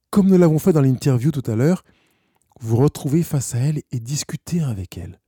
Comme 0.09 0.27
nous 0.27 0.37
l'avons 0.37 0.59
fait 0.59 0.73
dans 0.73 0.81
l'interview 0.81 1.31
tout 1.31 1.49
à 1.49 1.55
l'heure, 1.55 1.83
vous 2.59 2.77
retrouvez 2.77 3.23
face 3.23 3.55
à 3.55 3.59
elle 3.59 3.81
et 3.91 3.99
discutez 3.99 4.61
avec 4.61 4.97
elle. 4.97 5.19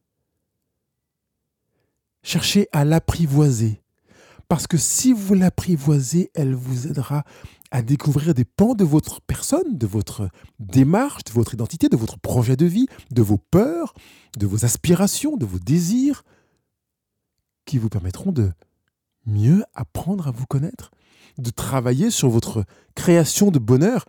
Cherchez 2.23 2.67
à 2.71 2.83
l'apprivoiser, 2.83 3.81
parce 4.47 4.67
que 4.67 4.77
si 4.77 5.13
vous 5.13 5.33
l'apprivoisez, 5.33 6.31
elle 6.33 6.55
vous 6.55 6.87
aidera 6.87 7.23
à 7.71 7.81
découvrir 7.81 8.33
des 8.33 8.45
pans 8.45 8.75
de 8.75 8.83
votre 8.85 9.21
personne, 9.21 9.77
de 9.77 9.87
votre 9.87 10.29
démarche, 10.59 11.23
de 11.25 11.31
votre 11.31 11.53
identité, 11.53 11.89
de 11.89 11.97
votre 11.97 12.17
projet 12.17 12.55
de 12.55 12.65
vie, 12.65 12.87
de 13.11 13.21
vos 13.21 13.37
peurs, 13.37 13.93
de 14.37 14.45
vos 14.45 14.63
aspirations, 14.65 15.35
de 15.35 15.45
vos 15.45 15.59
désirs, 15.59 16.23
qui 17.65 17.77
vous 17.77 17.89
permettront 17.89 18.31
de 18.31 18.51
mieux 19.25 19.63
apprendre 19.73 20.27
à 20.27 20.31
vous 20.31 20.45
connaître, 20.45 20.91
de 21.37 21.49
travailler 21.49 22.09
sur 22.09 22.29
votre 22.29 22.63
création 22.95 23.51
de 23.51 23.59
bonheur 23.59 24.05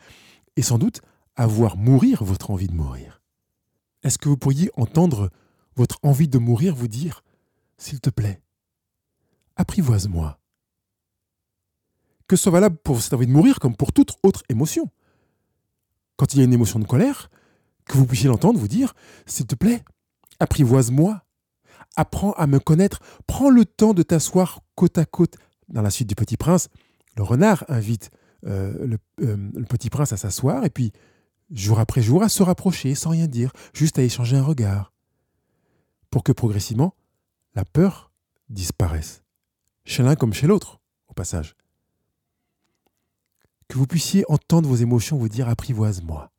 et 0.57 0.63
sans 0.63 0.79
doute 0.79 1.03
à 1.39 1.47
voir 1.47 1.77
mourir 1.77 2.25
votre 2.25 2.51
envie 2.51 2.67
de 2.67 2.75
mourir. 2.75 3.23
Est-ce 4.03 4.19
que 4.19 4.29
vous 4.29 4.37
pourriez 4.37 4.71
entendre 4.77 5.31
votre 5.77 5.99
envie 6.03 6.29
de 6.29 6.39
mourir 6.39 6.75
vous 6.75 6.89
dire⁇ 6.89 7.23
s'il 7.79 8.01
te 8.01 8.11
plaît, 8.11 8.43
apprivoise-moi. 9.55 10.41
Que 12.27 12.35
ce 12.35 12.43
soit 12.43 12.53
valable 12.53 12.77
pour 12.79 13.01
cette 13.01 13.15
envie 13.15 13.29
de 13.29 13.33
mourir 13.33 13.61
comme 13.61 13.77
pour 13.77 13.93
toute 13.93 14.17
autre 14.25 14.43
émotion. 14.49 14.91
Quand 16.17 16.35
il 16.35 16.39
y 16.39 16.41
a 16.41 16.45
une 16.45 16.53
émotion 16.53 16.81
de 16.81 16.85
colère, 16.85 17.31
que 17.87 17.97
vous 17.97 18.05
puissiez 18.05 18.29
l'entendre 18.29 18.59
vous 18.59 18.69
dire, 18.69 18.95
s'il 19.25 19.47
te 19.47 19.55
plaît, 19.55 19.85
apprivoise-moi. 20.41 21.25
Apprends 21.95 22.33
à 22.33 22.49
me 22.49 22.59
connaître. 22.59 22.99
Prends 23.29 23.49
le 23.49 23.65
temps 23.65 23.95
de 23.95 24.03
t'asseoir 24.03 24.61
côte 24.75 24.99
à 24.99 25.05
côte. 25.05 25.37
Dans 25.69 25.83
la 25.83 25.91
suite 25.91 26.09
du 26.09 26.17
Petit 26.17 26.37
Prince, 26.37 26.69
le 27.17 27.23
renard 27.23 27.65
invite 27.69 28.11
euh, 28.47 28.97
euh, 29.21 29.37
le 29.55 29.65
Petit 29.65 29.89
Prince 29.89 30.13
à 30.13 30.17
s'asseoir 30.17 30.65
et 30.65 30.71
puis, 30.71 30.93
jour 31.51 31.79
après 31.79 32.03
jour, 32.03 32.23
à 32.23 32.29
se 32.29 32.43
rapprocher 32.43 32.95
sans 32.95 33.11
rien 33.11 33.27
dire, 33.27 33.53
juste 33.73 33.99
à 33.99 34.03
échanger 34.03 34.37
un 34.37 34.43
regard. 34.43 34.93
Pour 36.11 36.23
que 36.23 36.33
progressivement, 36.33 36.95
la 37.55 37.65
peur 37.65 38.13
disparaisse. 38.49 39.23
Chez 39.85 40.03
l'un 40.03 40.17
comme 40.17 40.33
chez 40.33 40.47
l'autre, 40.47 40.81
au 41.09 41.15
passage. 41.15 41.57
Que 43.69 43.79
vous 43.79 43.87
puissiez 43.87 44.25
entendre 44.29 44.69
vos 44.69 44.77
émotions 44.77 45.19
vous 45.19 45.29
dire 45.29 45.49
apprivoise-moi. 45.49 46.31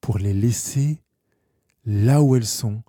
Pour 0.00 0.18
les 0.18 0.34
laisser 0.34 1.02
là 1.84 2.22
où 2.22 2.36
elles 2.36 2.46
sont, 2.46 2.82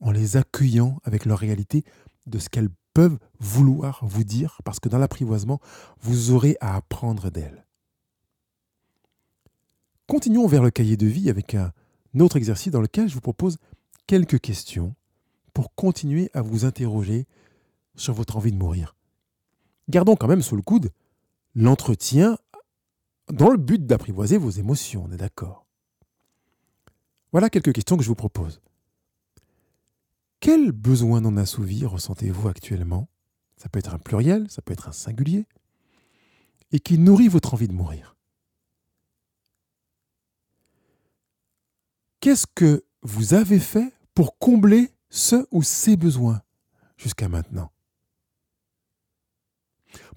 en 0.00 0.10
les 0.10 0.36
accueillant 0.36 0.98
avec 1.04 1.24
leur 1.24 1.38
réalité 1.38 1.84
de 2.26 2.38
ce 2.38 2.48
qu'elles 2.48 2.70
peuvent 2.94 3.18
vouloir 3.38 4.00
vous 4.02 4.24
dire, 4.24 4.60
parce 4.64 4.80
que 4.80 4.88
dans 4.88 4.98
l'apprivoisement, 4.98 5.60
vous 6.00 6.30
aurez 6.32 6.56
à 6.60 6.76
apprendre 6.76 7.30
d'elles. 7.30 7.64
Continuons 10.08 10.46
vers 10.46 10.62
le 10.62 10.70
cahier 10.70 10.96
de 10.96 11.06
vie 11.06 11.28
avec 11.28 11.54
un 11.54 11.70
autre 12.18 12.36
exercice 12.36 12.72
dans 12.72 12.80
lequel 12.80 13.10
je 13.10 13.14
vous 13.14 13.20
propose 13.20 13.58
quelques 14.06 14.40
questions 14.40 14.94
pour 15.52 15.74
continuer 15.74 16.30
à 16.32 16.40
vous 16.40 16.64
interroger 16.64 17.26
sur 17.94 18.14
votre 18.14 18.38
envie 18.38 18.50
de 18.50 18.56
mourir. 18.56 18.96
Gardons 19.90 20.16
quand 20.16 20.26
même 20.26 20.40
sous 20.40 20.56
le 20.56 20.62
coude 20.62 20.92
l'entretien 21.54 22.38
dans 23.30 23.50
le 23.50 23.58
but 23.58 23.84
d'apprivoiser 23.84 24.38
vos 24.38 24.48
émotions, 24.48 25.04
on 25.06 25.12
est 25.12 25.18
d'accord? 25.18 25.66
Voilà 27.32 27.50
quelques 27.50 27.74
questions 27.74 27.98
que 27.98 28.02
je 28.02 28.08
vous 28.08 28.14
propose. 28.14 28.62
Quel 30.40 30.72
besoin 30.72 31.20
non 31.20 31.36
assouvi 31.36 31.84
ressentez-vous 31.84 32.48
actuellement? 32.48 33.10
Ça 33.58 33.68
peut 33.68 33.78
être 33.78 33.92
un 33.92 33.98
pluriel, 33.98 34.50
ça 34.50 34.62
peut 34.62 34.72
être 34.72 34.88
un 34.88 34.92
singulier, 34.92 35.44
et 36.72 36.80
qui 36.80 36.96
nourrit 36.96 37.28
votre 37.28 37.52
envie 37.52 37.68
de 37.68 37.74
mourir? 37.74 38.17
Qu'est-ce 42.20 42.46
que 42.52 42.84
vous 43.02 43.34
avez 43.34 43.60
fait 43.60 43.92
pour 44.14 44.38
combler 44.38 44.90
ce 45.08 45.46
ou 45.52 45.62
ces 45.62 45.96
besoins 45.96 46.42
jusqu'à 46.96 47.28
maintenant? 47.28 47.70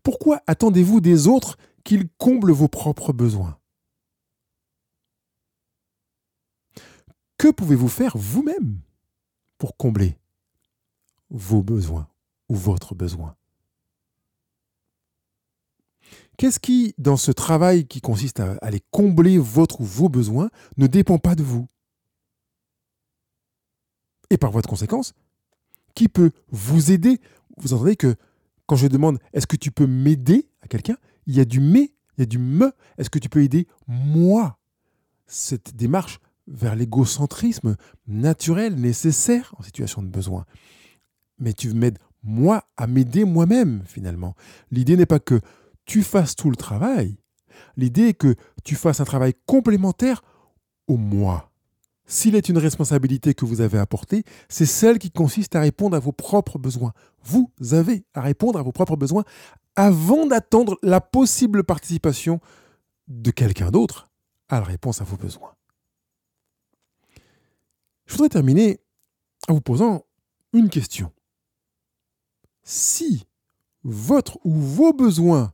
Pourquoi 0.02 0.42
attendez-vous 0.48 1.00
des 1.00 1.28
autres 1.28 1.58
qu'ils 1.84 2.10
comblent 2.18 2.52
vos 2.52 2.68
propres 2.68 3.14
besoins? 3.14 3.60
Que 7.38 7.52
pouvez-vous 7.52 7.88
faire 7.88 8.18
vous-même 8.18 8.82
pour 9.60 9.78
combler 9.78 10.18
vos 11.30 11.62
besoins 11.62 12.10
ou 12.50 12.56
votre 12.56 12.96
besoin? 12.96 13.36
Qu'est-ce 16.38 16.60
qui, 16.60 16.96
dans 16.98 17.18
ce 17.18 17.32
travail 17.32 17.86
qui 17.86 18.02
consiste 18.02 18.40
à 18.40 18.54
aller 18.64 18.82
combler 18.90 19.38
votre 19.38 19.82
ou 19.82 19.84
vos 19.84 20.10
besoins, 20.10 20.50
ne 20.78 20.88
dépend 20.88 21.20
pas 21.20 21.36
de 21.36 21.44
vous? 21.44 21.68
Et 24.32 24.38
par 24.38 24.50
voie 24.50 24.62
de 24.62 24.68
conséquence, 24.68 25.14
qui 25.94 26.08
peut 26.08 26.32
vous 26.52 26.92
aider? 26.92 27.20
Vous 27.58 27.74
entendez 27.74 27.98
que 27.98 28.16
quand 28.66 28.78
je 28.78 28.88
demande 28.88 29.20
est-ce 29.34 29.46
que 29.46 29.58
tu 29.58 29.72
peux 29.72 29.86
m'aider 29.86 30.48
à 30.62 30.68
quelqu'un, 30.70 30.96
il 31.28 31.36
y 31.36 31.42
a 31.42 31.46
du 31.46 31.60
mais, 31.60 31.92
il 32.18 32.22
y 32.22 32.24
a 32.24 32.26
du 32.26 32.40
me. 32.40 32.72
Est-ce 32.98 33.10
que 33.10 33.20
tu 33.20 33.28
peux 33.28 33.44
aider 33.44 33.68
moi? 33.88 34.58
Cette 35.28 35.76
démarche 35.76 36.20
vers 36.48 36.76
l'égocentrisme 36.76 37.76
naturel, 38.08 38.76
nécessaire 38.76 39.54
en 39.58 39.64
situation 39.64 40.02
de 40.02 40.08
besoin. 40.08 40.46
Mais 41.38 41.52
tu 41.52 41.74
m'aides 41.74 42.00
moi 42.24 42.64
à 42.78 42.88
m'aider 42.88 43.26
moi-même 43.26 43.84
finalement. 43.86 44.36
L'idée 44.72 44.96
n'est 44.96 45.06
pas 45.06 45.20
que 45.20 45.42
tu 45.84 46.04
fasses 46.04 46.38
tout 46.38 46.50
le 46.50 46.56
travail. 46.56 47.18
L'idée 47.76 48.08
est 48.08 48.14
que 48.14 48.36
tu 48.64 48.76
fasses 48.76 49.02
un 49.02 49.06
travail 49.06 49.34
complémentaire 49.46 50.22
au 50.88 50.96
moi. 50.96 51.51
S'il 52.12 52.36
est 52.36 52.50
une 52.50 52.58
responsabilité 52.58 53.34
que 53.34 53.46
vous 53.46 53.62
avez 53.62 53.78
à 53.78 53.86
porter, 53.86 54.26
c'est 54.50 54.66
celle 54.66 55.00
qui 55.00 55.12
consiste 55.12 55.56
à 55.56 55.62
répondre 55.62 55.96
à 55.96 56.00
vos 56.02 56.12
propres 56.12 56.60
besoins. 56.60 56.92
Vous 57.24 57.50
avez 57.72 58.04
à 58.14 58.20
répondre 58.20 58.60
à 58.60 58.64
vos 58.64 58.74
propres 58.74 58.98
besoins 58.98 59.24
avant 59.78 60.26
d'attendre 60.26 60.78
la 60.84 61.00
possible 61.00 61.64
participation 61.64 62.42
de 63.08 63.32
quelqu'un 63.32 63.72
d'autre 63.72 64.10
à 64.50 64.60
la 64.60 64.66
réponse 64.66 65.00
à 65.00 65.06
vos 65.06 65.16
besoins. 65.16 65.56
Je 68.08 68.12
voudrais 68.12 68.28
terminer 68.28 68.82
en 69.48 69.54
vous 69.54 69.62
posant 69.62 70.04
une 70.52 70.68
question. 70.68 71.14
Si 72.62 73.26
votre 73.86 74.38
ou 74.44 74.52
vos 74.54 74.92
besoins 74.92 75.54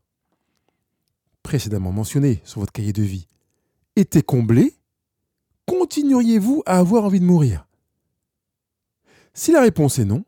précédemment 1.44 1.92
mentionnés 1.92 2.42
sur 2.46 2.62
votre 2.62 2.74
cahier 2.74 2.94
de 2.94 3.04
vie 3.04 3.28
étaient 3.96 4.24
comblés, 4.24 4.77
continueriez-vous 5.68 6.64
à 6.66 6.80
avoir 6.80 7.04
envie 7.04 7.20
de 7.20 7.26
mourir? 7.26 7.68
Si 9.34 9.52
la 9.52 9.62
réponse 9.62 10.00
est 10.00 10.06
non, 10.06 10.26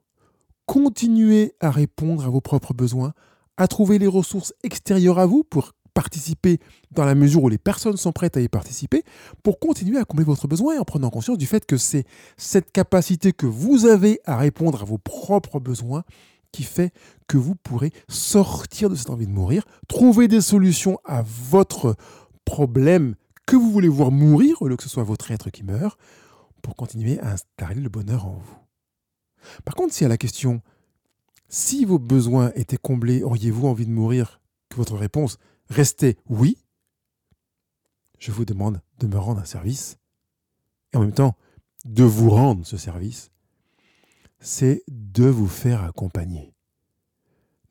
continuez 0.68 1.56
à 1.60 1.72
répondre 1.72 2.26
à 2.26 2.30
vos 2.30 2.42
propres 2.42 2.76
besoins, 2.76 3.14
à 3.58 3.68
trouver 3.68 3.98
les 3.98 4.08
ressources 4.08 4.54
extérieures 4.64 5.18
à 5.18 5.26
vous 5.26 5.44
pour 5.44 5.72
participer 5.96 6.60
dans 6.92 7.06
la 7.06 7.16
mesure 7.16 7.44
où 7.44 7.50
les 7.50 7.58
personnes 7.58 7.98
sont 7.98 8.12
prêtes 8.12 8.38
à 8.38 8.42
y 8.42 8.48
participer 8.48 9.04
pour 9.42 9.60
continuer 9.60 9.98
à 9.98 10.06
combler 10.06 10.24
votre 10.24 10.48
besoin 10.48 10.80
en 10.80 10.86
prenant 10.86 11.10
conscience 11.10 11.38
du 11.38 11.48
fait 11.48 11.66
que 11.66 11.78
c'est 11.78 12.06
cette 12.38 12.72
capacité 12.72 13.34
que 13.34 13.48
vous 13.48 13.86
avez 13.86 14.20
à 14.26 14.38
répondre 14.38 14.82
à 14.82 14.86
vos 14.86 15.00
propres 15.00 15.60
besoins 15.60 16.04
qui 16.52 16.64
fait 16.64 16.94
que 17.28 17.38
vous 17.38 17.56
pourrez 17.56 17.92
sortir 18.08 18.90
de 18.90 18.96
cette 18.96 19.10
envie 19.10 19.28
de 19.28 19.32
mourir, 19.32 19.64
trouver 19.88 20.28
des 20.28 20.42
solutions 20.42 21.00
à 21.04 21.24
votre 21.24 21.96
problème 22.46 23.16
que 23.50 23.56
vous 23.56 23.72
voulez 23.72 23.88
voir 23.88 24.12
mourir 24.12 24.62
au 24.62 24.68
lieu 24.68 24.78
que 24.78 24.84
ce 24.84 24.90
soit 24.90 25.04
votre 25.04 25.32
être 25.32 25.50
qui 25.50 25.64
meurt 25.64 26.00
pour 26.62 26.76
continuer 26.76 27.20
à 27.20 27.32
installer 27.32 27.82
le 27.82 27.90
bonheur 27.90 28.28
en 28.28 28.34
vous. 28.34 28.58
Par 29.66 29.74
contre, 29.74 29.92
si 29.92 30.06
à 30.06 30.08
la 30.08 30.18
question 30.18 30.62
si 31.48 31.84
vos 31.84 31.98
besoins 31.98 32.52
étaient 32.54 32.78
comblés, 32.78 33.24
auriez-vous 33.24 33.68
envie 33.68 33.88
de 33.88 33.92
mourir? 33.92 34.40
Que 34.70 34.76
votre 34.76 34.96
réponse 34.96 35.40
restez 35.68 36.16
oui, 36.28 36.60
je 38.20 38.32
vous 38.32 38.46
demande 38.46 38.82
de 39.00 39.08
me 39.08 39.18
rendre 39.18 39.42
un 39.42 39.46
service 39.46 39.98
et 40.94 40.98
en 40.98 41.02
même 41.02 41.14
temps 41.14 41.36
de 41.86 42.04
vous 42.04 42.30
rendre 42.30 42.68
ce 42.68 42.78
service, 42.78 43.32
c'est 44.40 44.84
de 44.88 45.26
vous 45.26 45.48
faire 45.48 45.84
accompagner. 45.84 46.54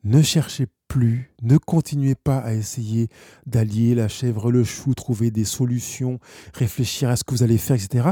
Ne 0.03 0.21
cherchez 0.21 0.67
plus, 0.89 1.31
ne 1.43 1.57
continuez 1.57 2.15
pas 2.15 2.39
à 2.39 2.53
essayer 2.53 3.07
d'allier 3.45 3.95
la 3.95 4.09
chèvre, 4.09 4.51
le 4.51 4.65
chou, 4.65 4.93
trouver 4.95 5.31
des 5.31 5.45
solutions, 5.45 6.19
réfléchir 6.53 7.09
à 7.09 7.15
ce 7.15 7.23
que 7.23 7.31
vous 7.31 7.43
allez 7.43 7.59
faire, 7.59 7.77
etc. 7.77 8.09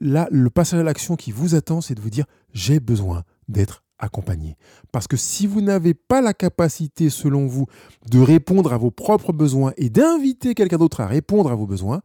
Là, 0.00 0.26
le 0.32 0.50
passage 0.50 0.80
à 0.80 0.82
l'action 0.82 1.14
qui 1.14 1.30
vous 1.30 1.54
attend, 1.54 1.80
c'est 1.80 1.94
de 1.94 2.00
vous 2.00 2.10
dire 2.10 2.24
j'ai 2.52 2.80
besoin 2.80 3.22
d'être 3.48 3.84
accompagner. 3.98 4.56
Parce 4.90 5.06
que 5.06 5.16
si 5.16 5.46
vous 5.46 5.60
n'avez 5.60 5.94
pas 5.94 6.20
la 6.20 6.34
capacité, 6.34 7.10
selon 7.10 7.46
vous, 7.46 7.66
de 8.10 8.18
répondre 8.18 8.72
à 8.72 8.78
vos 8.78 8.90
propres 8.90 9.32
besoins 9.32 9.72
et 9.76 9.90
d'inviter 9.90 10.54
quelqu'un 10.54 10.78
d'autre 10.78 11.00
à 11.00 11.06
répondre 11.06 11.50
à 11.50 11.54
vos 11.54 11.66
besoins, 11.66 12.00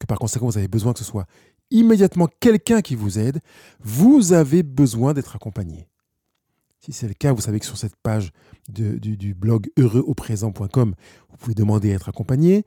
que 0.00 0.06
par 0.06 0.18
conséquent 0.18 0.46
vous 0.46 0.58
avez 0.58 0.68
besoin 0.68 0.92
que 0.92 0.98
ce 0.98 1.04
soit 1.04 1.26
immédiatement 1.70 2.28
quelqu'un 2.40 2.80
qui 2.82 2.94
vous 2.94 3.18
aide, 3.18 3.40
vous 3.80 4.32
avez 4.32 4.62
besoin 4.62 5.14
d'être 5.14 5.36
accompagné. 5.36 5.88
Si 6.86 6.92
c'est 6.92 7.08
le 7.08 7.14
cas, 7.14 7.32
vous 7.32 7.40
savez 7.40 7.58
que 7.58 7.66
sur 7.66 7.76
cette 7.76 7.96
page 7.96 8.30
du, 8.68 9.34
blog 9.34 9.66
heureuxauprésent.com, 9.76 10.94
vous 11.30 11.36
pouvez 11.36 11.54
demander 11.54 11.90
à 11.90 11.96
être 11.96 12.08
accompagné. 12.08 12.64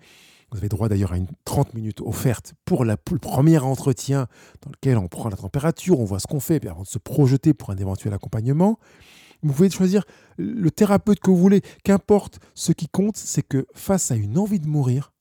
Vous 0.52 0.58
avez 0.58 0.68
droit 0.68 0.90
d'ailleurs 0.90 1.14
à 1.14 1.18
une 1.18 1.28
30 1.46 1.74
minutes 1.74 2.02
offerte 2.02 2.54
pour, 2.66 2.84
le 2.84 2.98
premier 2.98 3.60
entretien 3.60 4.28
dans 4.62 4.72
lequel 4.72 4.98
on 4.98 5.08
prend 5.08 5.30
la 5.30 5.38
température, 5.38 6.02
on 6.02 6.04
voit 6.04 6.20
ce 6.20 6.28
qu'on 6.28 6.42
fait, 6.42 6.68
avant 6.68 6.82
de 6.82 6.88
se 6.88 6.98
projeter 6.98 7.54
pour 7.54 7.70
un 7.70 7.78
éventuel 7.78 8.14
accompagnement. 8.14 8.78
Vous 9.42 9.54
pouvez 9.54 9.70
choisir 9.70 10.04
le 10.38 10.70
thérapeute 10.70 11.22
que 11.22 11.32
vous 11.32 11.38
voulez, 11.38 11.62
qu'importe. 11.86 12.42
Ce 12.56 12.74
qui 12.74 12.90
compte, 12.90 13.16
c'est 13.16 13.44
que 13.44 13.68
face 13.74 14.12
à 14.12 14.16
une 14.16 14.38
envie 14.38 14.60
de 14.60 14.68
mourir, 14.68 15.14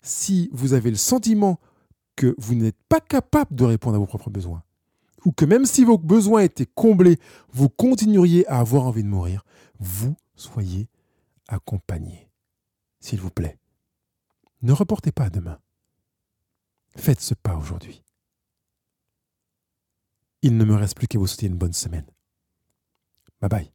si 0.00 0.48
vous 0.54 0.72
avez 0.72 0.88
le 0.88 0.96
sentiment 0.96 1.60
que 2.14 2.34
vous 2.38 2.54
n'êtes 2.54 2.78
pas 2.88 3.00
capable 3.00 3.54
de 3.54 3.64
répondre 3.64 3.96
à 3.96 3.98
vos 3.98 4.06
propres 4.06 4.30
besoins, 4.30 4.62
ou 5.26 5.32
que 5.32 5.44
même 5.44 5.66
si 5.66 5.84
vos 5.84 5.98
besoins 5.98 6.42
étaient 6.42 6.70
comblés, 6.72 7.18
vous 7.52 7.68
continueriez 7.68 8.46
à 8.46 8.60
avoir 8.60 8.84
envie 8.84 9.02
de 9.02 9.08
mourir, 9.08 9.44
vous 9.80 10.16
soyez 10.36 10.88
accompagné. 11.48 12.30
S'il 13.00 13.20
vous 13.20 13.30
plaît. 13.30 13.58
Ne 14.62 14.72
reportez 14.72 15.10
pas 15.10 15.24
à 15.24 15.30
demain. 15.30 15.58
Faites 16.96 17.20
ce 17.20 17.34
pas 17.34 17.56
aujourd'hui. 17.56 18.04
Il 20.42 20.56
ne 20.56 20.64
me 20.64 20.76
reste 20.76 20.96
plus 20.96 21.08
qu'à 21.08 21.18
vous 21.18 21.26
souhaiter 21.26 21.46
une 21.46 21.58
bonne 21.58 21.72
semaine. 21.72 22.06
Bye 23.40 23.50
bye. 23.50 23.72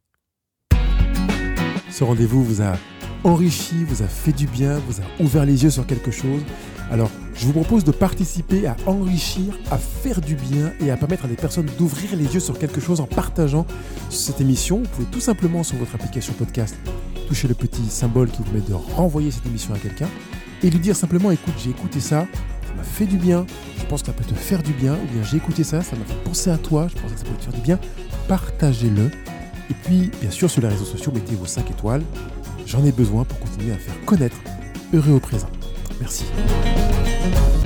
Ce 1.90 2.02
rendez-vous 2.02 2.42
vous 2.42 2.62
a 2.62 2.78
enrichi, 3.24 3.84
vous 3.84 4.02
a 4.02 4.08
fait 4.08 4.32
du 4.32 4.46
bien, 4.46 4.78
vous 4.78 5.02
a 5.02 5.04
ouvert 5.22 5.44
les 5.44 5.62
yeux 5.64 5.70
sur 5.70 5.86
quelque 5.86 6.10
chose. 6.10 6.42
Alors, 6.90 7.10
je 7.34 7.46
vous 7.46 7.52
propose 7.52 7.84
de 7.84 7.92
participer 7.92 8.66
à 8.66 8.76
enrichir, 8.86 9.58
à 9.70 9.78
faire 9.78 10.20
du 10.20 10.34
bien 10.34 10.72
et 10.80 10.90
à 10.90 10.96
permettre 10.96 11.24
à 11.24 11.28
des 11.28 11.36
personnes 11.36 11.68
d'ouvrir 11.78 12.16
les 12.16 12.34
yeux 12.34 12.40
sur 12.40 12.58
quelque 12.58 12.80
chose 12.80 13.00
en 13.00 13.06
partageant 13.06 13.66
cette 14.10 14.40
émission. 14.40 14.78
Vous 14.78 14.88
pouvez 14.88 15.08
tout 15.08 15.20
simplement 15.20 15.62
sur 15.62 15.76
votre 15.78 15.94
application 15.94 16.32
podcast 16.34 16.76
toucher 17.28 17.48
le 17.48 17.54
petit 17.54 17.88
symbole 17.88 18.30
qui 18.30 18.38
vous 18.38 18.44
permet 18.44 18.60
de 18.60 18.74
renvoyer 18.74 19.30
cette 19.30 19.46
émission 19.46 19.74
à 19.74 19.78
quelqu'un 19.78 20.08
et 20.62 20.70
lui 20.70 20.78
dire 20.78 20.96
simplement 20.96 21.30
écoute, 21.30 21.54
j'ai 21.58 21.70
écouté 21.70 22.00
ça, 22.00 22.26
ça 22.66 22.74
m'a 22.76 22.84
fait 22.84 23.06
du 23.06 23.16
bien, 23.16 23.46
je 23.78 23.84
pense 23.86 24.02
que 24.02 24.08
ça 24.08 24.12
peut 24.12 24.24
te 24.24 24.34
faire 24.34 24.62
du 24.62 24.72
bien, 24.72 24.94
ou 24.94 25.12
bien 25.12 25.22
j'ai 25.22 25.38
écouté 25.38 25.64
ça, 25.64 25.82
ça 25.82 25.96
m'a 25.96 26.04
fait 26.04 26.22
penser 26.24 26.50
à 26.50 26.58
toi, 26.58 26.86
je 26.88 27.00
pense 27.00 27.12
que 27.12 27.18
ça 27.18 27.24
peut 27.24 27.34
te 27.36 27.44
faire 27.44 27.54
du 27.54 27.60
bien. 27.60 27.78
Partagez-le. 28.28 29.10
Et 29.70 29.74
puis, 29.84 30.10
bien 30.20 30.30
sûr, 30.30 30.50
sur 30.50 30.60
les 30.62 30.68
réseaux 30.68 30.84
sociaux, 30.84 31.12
mettez 31.12 31.34
vos 31.34 31.46
5 31.46 31.70
étoiles. 31.70 32.02
J'en 32.66 32.84
ai 32.84 32.92
besoin 32.92 33.24
pour 33.24 33.38
continuer 33.40 33.72
à 33.72 33.76
faire 33.76 33.94
connaître 34.04 34.36
Heureux 34.92 35.14
au 35.14 35.20
présent. 35.20 35.48
Merci. 36.00 36.24
thank 37.22 37.54
you 37.56 37.61